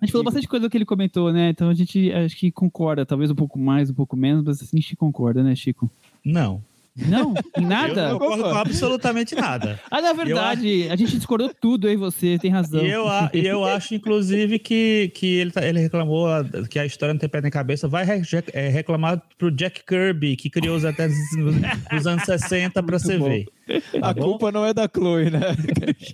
[0.00, 1.50] a gente falou bastante coisa que ele comentou, né?
[1.50, 4.78] Então a gente acho que concorda, talvez um pouco mais, um pouco menos, mas assim,
[4.78, 5.90] a gente concorda, né, Chico?
[6.28, 6.62] Não.
[7.06, 7.32] Não?
[7.56, 8.00] Em nada?
[8.00, 9.80] Eu não concordo com absolutamente nada.
[9.88, 10.92] ah, na verdade, acho...
[10.92, 12.84] a gente discordou tudo aí, você tem razão.
[12.84, 16.28] E eu, e eu acho, inclusive, que, que ele, tá, ele reclamou
[16.68, 17.86] que a história não tem pé nem cabeça.
[17.86, 18.20] Vai re,
[18.52, 23.46] é, reclamar pro Jack Kirby, que criou os até dos anos 60 para você ver.
[23.92, 24.22] Tá a bom?
[24.22, 25.40] culpa não é da Chloe, né?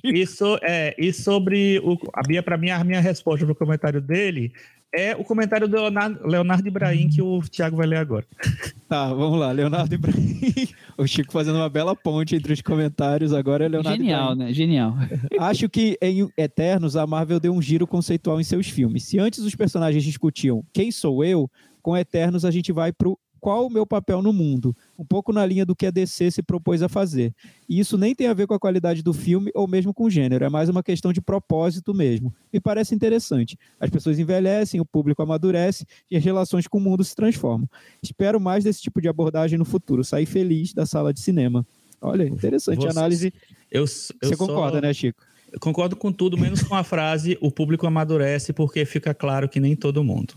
[0.02, 1.96] Isso é, e sobre o.
[2.12, 4.52] A minha, pra mim, a minha resposta pro comentário dele
[4.96, 8.26] é o comentário do Leonardo, Leonardo Ibrahim que o Thiago vai ler agora.
[8.86, 9.50] Tá, vamos lá.
[9.50, 10.68] Leonardo Ibrahim.
[10.96, 13.32] O Chico fazendo uma bela ponte entre os comentários.
[13.32, 14.38] Agora é Leonardo Genial, Ibrahim.
[14.38, 14.52] né?
[14.54, 14.94] Genial.
[15.40, 19.02] Acho que em Eternos a Marvel deu um giro conceitual em seus filmes.
[19.02, 21.50] Se antes os personagens discutiam quem sou eu,
[21.82, 25.44] com Eternos a gente vai pro qual o meu papel no mundo, um pouco na
[25.44, 27.34] linha do que a DC se propôs a fazer.
[27.68, 30.10] E isso nem tem a ver com a qualidade do filme ou mesmo com o
[30.10, 32.34] gênero, é mais uma questão de propósito mesmo.
[32.50, 33.58] Me parece interessante.
[33.78, 37.68] As pessoas envelhecem, o público amadurece e as relações com o mundo se transformam.
[38.02, 41.66] Espero mais desse tipo de abordagem no futuro, sair feliz da sala de cinema.
[42.00, 43.30] Olha, interessante Você, análise.
[43.70, 44.80] Eu, eu Você concorda, só...
[44.80, 45.22] né, Chico?
[45.60, 49.74] Concordo com tudo, menos com a frase o público amadurece porque fica claro que nem
[49.76, 50.34] todo mundo.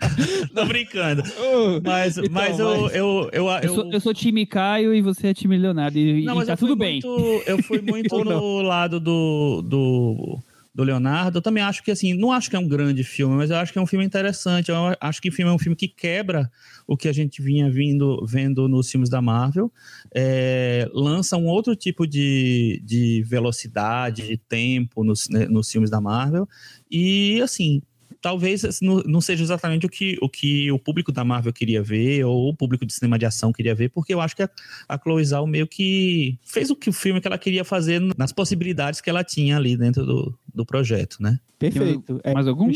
[0.54, 1.22] Tô brincando.
[1.22, 2.94] Uh, mas, então, mas, eu, mas...
[2.94, 5.98] Eu, eu, eu, eu, sou, eu sou time Caio e você é time Leonardo.
[5.98, 7.00] E, não, mas tá tudo bem.
[7.04, 10.38] Muito, eu fui muito no lado do, do
[10.74, 13.50] do Leonardo, eu também acho que assim, não acho que é um grande filme, mas
[13.50, 14.70] eu acho que é um filme interessante.
[14.70, 16.50] Eu acho que o filme é um filme que quebra
[16.86, 19.72] o que a gente vinha vindo vendo nos filmes da Marvel,
[20.12, 26.00] é, lança um outro tipo de, de velocidade, de tempo nos, né, nos filmes da
[26.00, 26.48] Marvel,
[26.90, 27.80] e assim,
[28.24, 32.24] talvez não, não, seja exatamente o que, o que o público da Marvel queria ver,
[32.24, 34.48] ou o público de cinema de ação queria ver, porque eu acho que a,
[34.88, 38.32] a Chloe Zhao meio que fez o que o filme que ela queria fazer nas
[38.32, 41.38] possibilidades que ela tinha ali dentro do, do projeto, né?
[41.58, 42.18] Perfeito.
[42.24, 42.72] É, mais algum?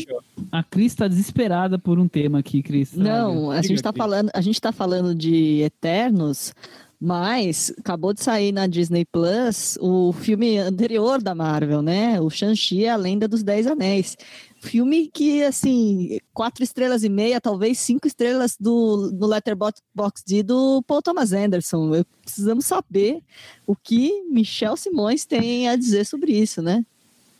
[0.51, 2.93] A Cris está desesperada por um tema aqui, Cris.
[2.93, 6.53] Não, a gente está falando, a gente tá falando de Eternos,
[6.99, 12.19] mas acabou de sair na Disney Plus o filme anterior da Marvel, né?
[12.19, 14.17] O Shang-Chi, a Lenda dos Dez Anéis.
[14.61, 21.01] Filme que, assim, quatro estrelas e meia, talvez cinco estrelas do, no Letterboxd do Paul
[21.01, 21.95] Thomas Anderson.
[21.95, 23.21] Eu, precisamos saber
[23.65, 26.85] o que Michel Simões tem a dizer sobre isso, né?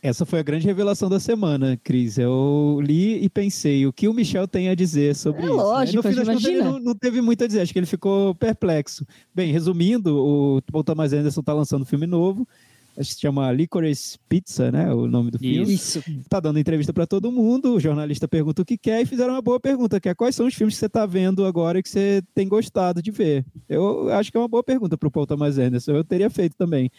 [0.02, 2.16] Essa foi a grande revelação da semana, Cris.
[2.16, 5.56] Eu li e pensei o que o Michel tem a dizer sobre é isso.
[5.56, 5.62] Né?
[5.62, 9.06] Lógico, no fim ele não, não, teve muito a dizer, acho que ele ficou perplexo.
[9.34, 12.48] Bem, resumindo, o Paul Thomas Anderson está lançando um filme novo,
[12.96, 14.92] acho que se chama Licorice Pizza, né?
[14.92, 15.72] O nome do filme.
[15.72, 16.02] Isso.
[16.28, 19.42] Tá dando entrevista para todo mundo, o jornalista pergunta o que quer e fizeram uma
[19.42, 21.88] boa pergunta, que é quais são os filmes que você está vendo agora e que
[21.88, 23.44] você tem gostado de ver.
[23.68, 26.56] Eu acho que é uma boa pergunta para o Paul Thomas Anderson, eu teria feito
[26.56, 26.90] também.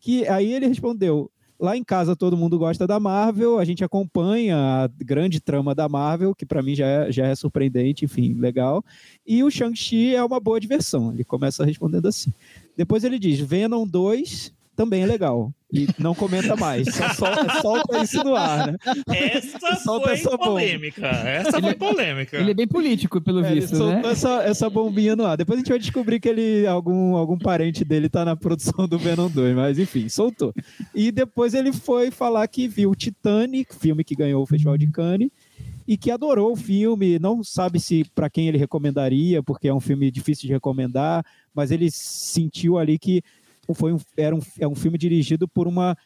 [0.00, 1.30] Que aí ele respondeu:
[1.60, 5.88] Lá em casa todo mundo gosta da Marvel, a gente acompanha a grande trama da
[5.88, 8.84] Marvel, que para mim já é, já é surpreendente, enfim, legal.
[9.26, 11.12] E o Shang-Chi é uma boa diversão.
[11.12, 12.32] Ele começa respondendo assim.
[12.76, 15.52] Depois ele diz: Venom 2 também é legal.
[15.72, 16.86] E não comenta mais.
[16.94, 18.78] Só solta, solta isso no ar, né?
[19.08, 21.06] Essa solta foi essa polêmica.
[21.08, 22.36] Essa foi polêmica.
[22.36, 24.02] Ele é bem político, pelo é, visto, ele né?
[24.04, 25.36] Essa, essa bombinha no ar.
[25.36, 28.96] Depois a gente vai descobrir que ele, algum, algum parente dele tá na produção do
[28.96, 30.54] Venom 2, mas enfim, soltou.
[30.94, 35.28] E depois ele foi falar que viu Titanic, filme que ganhou o Festival de Cannes,
[35.88, 37.18] e que adorou o filme.
[37.18, 41.70] Não sabe se para quem ele recomendaria, porque é um filme difícil de recomendar, mas
[41.70, 43.22] ele sentiu ali que
[43.74, 45.96] foi um, era um, é um filme dirigido por uma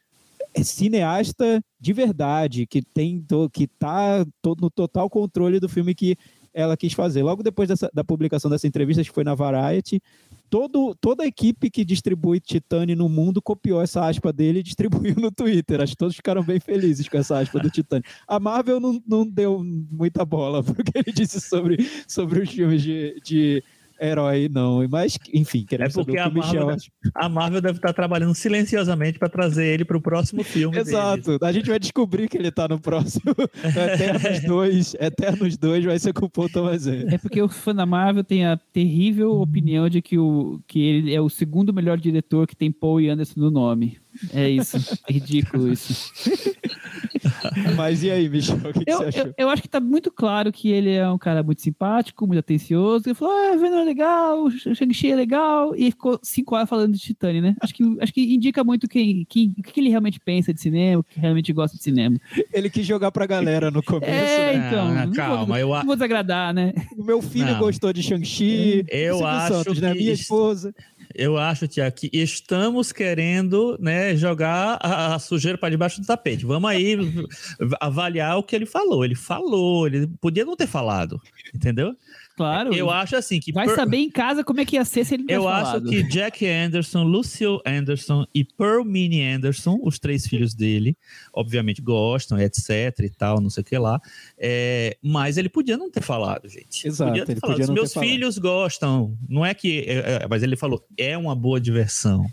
[0.62, 4.24] cineasta de verdade, que tem que está
[4.60, 6.16] no total controle do filme que
[6.54, 7.22] ela quis fazer.
[7.22, 10.02] Logo depois dessa, da publicação dessa entrevista, que foi na Variety,
[10.50, 15.14] todo, toda a equipe que distribui Titane no mundo copiou essa aspa dele e distribuiu
[15.16, 15.80] no Twitter.
[15.80, 18.04] Acho que todos ficaram bem felizes com essa aspa do Titane.
[18.28, 23.18] A Marvel não, não deu muita bola porque ele disse sobre, sobre os filmes de,
[23.24, 23.64] de
[24.02, 24.86] herói, não.
[24.88, 26.90] Mas, enfim, queremos é porque a Marvel, Michel...
[27.14, 30.76] a Marvel deve estar trabalhando silenciosamente para trazer ele para o próximo filme.
[30.76, 31.38] Exato.
[31.38, 31.42] Deles.
[31.42, 33.34] A gente vai descobrir que ele está no próximo
[33.64, 34.94] Eternos 2.
[34.94, 38.44] Eternos 2 vai ser com o Paul Thomas É porque o fã da Marvel tem
[38.44, 42.70] a terrível opinião de que, o, que ele é o segundo melhor diretor que tem
[42.70, 44.01] Paul e Anderson no nome.
[44.34, 44.76] É isso.
[45.08, 46.12] É ridículo isso.
[47.76, 49.26] Mas e aí, Michel, o que, que eu, você achou?
[49.26, 52.38] Eu, eu, acho que tá muito claro que ele é um cara muito simpático, muito
[52.38, 53.08] atencioso.
[53.08, 56.92] Ele falou, ah, Venom é legal, o Shang-Chi é legal, e ficou cinco horas falando
[56.92, 57.56] de Titânia, né?
[57.60, 61.00] Acho que, acho que indica muito quem, quem, o que ele realmente pensa de cinema,
[61.00, 62.18] o que realmente gosta de cinema.
[62.52, 64.68] Ele quis jogar pra galera no começo, é, né?
[64.68, 64.88] então.
[64.88, 66.72] Ah, não calma, vou, eu não vou desagradar, né?
[66.96, 67.58] O meu filho Não.
[67.58, 68.84] gostou de Shang-Chi.
[68.88, 69.92] Eu acho Santos, né?
[69.92, 70.74] que Minha isso- esposa.
[71.14, 76.44] Eu acho, Tiago, que estamos querendo né, jogar a, a sujeira para debaixo do tapete.
[76.44, 76.96] Vamos aí
[77.80, 79.04] avaliar o que ele falou.
[79.04, 81.20] Ele falou, ele podia não ter falado,
[81.54, 81.94] entendeu?
[82.36, 82.74] Claro.
[82.74, 83.52] Eu acho assim que.
[83.52, 85.48] Vai per- saber em casa como é que ia ser se ele não tivesse Eu
[85.48, 85.90] acho falado.
[85.90, 90.96] que Jack Anderson, Lucio Anderson e Pearl Minnie Anderson, os três filhos dele,
[91.34, 92.66] obviamente gostam, etc
[93.00, 94.00] e tal, não sei o que lá.
[94.38, 96.88] É, mas ele podia não ter falado, gente.
[96.88, 97.54] Exato, podia ter ele falado.
[97.56, 98.08] podia Os não ter meus falado.
[98.08, 99.16] filhos gostam.
[99.28, 99.80] Não é que.
[99.86, 102.26] é, é, mas ele falou, é uma boa diversão.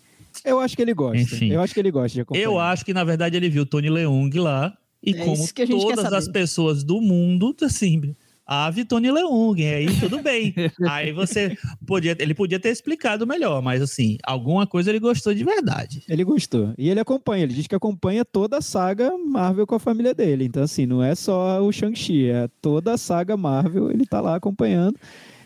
[0.45, 1.17] Eu acho que ele gosta.
[1.21, 1.49] Enfim.
[1.51, 2.43] Eu acho que ele gosta de acompanhar.
[2.45, 4.73] Eu acho que, na verdade, ele viu Tony Leung lá.
[5.03, 8.13] E É como todas as pessoas do mundo, assim,
[8.49, 10.55] ave Tony Leung, e aí tudo bem.
[10.89, 11.55] aí você
[11.85, 16.01] podia, ele podia ter explicado melhor, mas assim, alguma coisa ele gostou de verdade.
[16.09, 16.73] Ele gostou.
[16.75, 20.45] E ele acompanha, ele diz que acompanha toda a saga Marvel com a família dele.
[20.45, 24.35] Então, assim, não é só o Shang-Chi, é toda a saga Marvel, ele tá lá
[24.35, 24.97] acompanhando.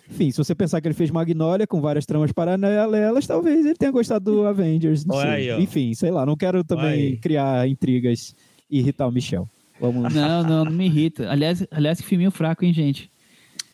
[0.10, 3.92] Enfim, se você pensar que ele fez Magnolia com várias tramas paralelas, talvez ele tenha
[3.92, 5.02] gostado do Avengers.
[5.02, 5.52] Sei.
[5.52, 5.62] aí.
[5.62, 8.36] Enfim, sei lá, não quero também criar intrigas
[8.70, 9.50] e irritar o Michel.
[9.84, 10.14] Vamos.
[10.14, 11.30] Não, não, não me irrita.
[11.30, 13.11] Aliás, aliás, que filminho fraco, hein, gente?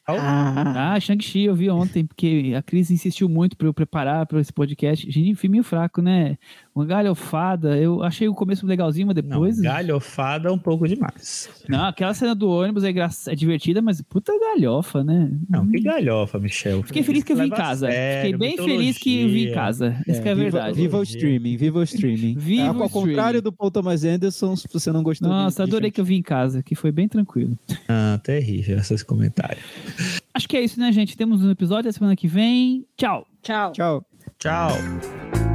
[0.08, 4.42] Ah, Ah, Shang-Chi eu vi ontem, porque a Cris insistiu muito para eu preparar para
[4.42, 5.10] esse podcast.
[5.12, 6.36] Gente, filminho fraco, né?
[6.80, 7.78] Uma galhofada.
[7.78, 9.60] Eu achei o começo legalzinho, mas Não, depois.
[9.60, 11.50] galhofada é um pouco demais.
[11.68, 13.10] Não, aquela cena do ônibus é, engra...
[13.28, 15.30] é divertida, mas puta galhofa, né?
[15.50, 16.82] Não, que galhofa, Michel.
[16.84, 17.88] Fiquei feliz que eu vi em a casa.
[17.88, 19.56] sério, Fiquei bem feliz que eu vi em mitologia.
[19.56, 20.04] casa.
[20.08, 20.76] Isso que é viva, verdade.
[20.78, 22.36] Viva o streaming, viva o streaming.
[22.40, 23.42] Viva Ah, o ao contrário streaming.
[23.44, 26.22] do Paul Thomas Anderson, se você não gostou Nossa, de, adorei que eu vi em
[26.22, 27.58] casa, que foi bem tranquilo.
[27.90, 29.64] Ah, terrível esses comentários.
[30.34, 31.18] Acho que é isso, né, gente?
[31.18, 32.86] Temos um episódio a semana que vem.
[32.96, 33.28] Tchau!
[33.42, 33.72] tchau.
[33.74, 34.06] Tchau.
[34.38, 35.49] Tchau.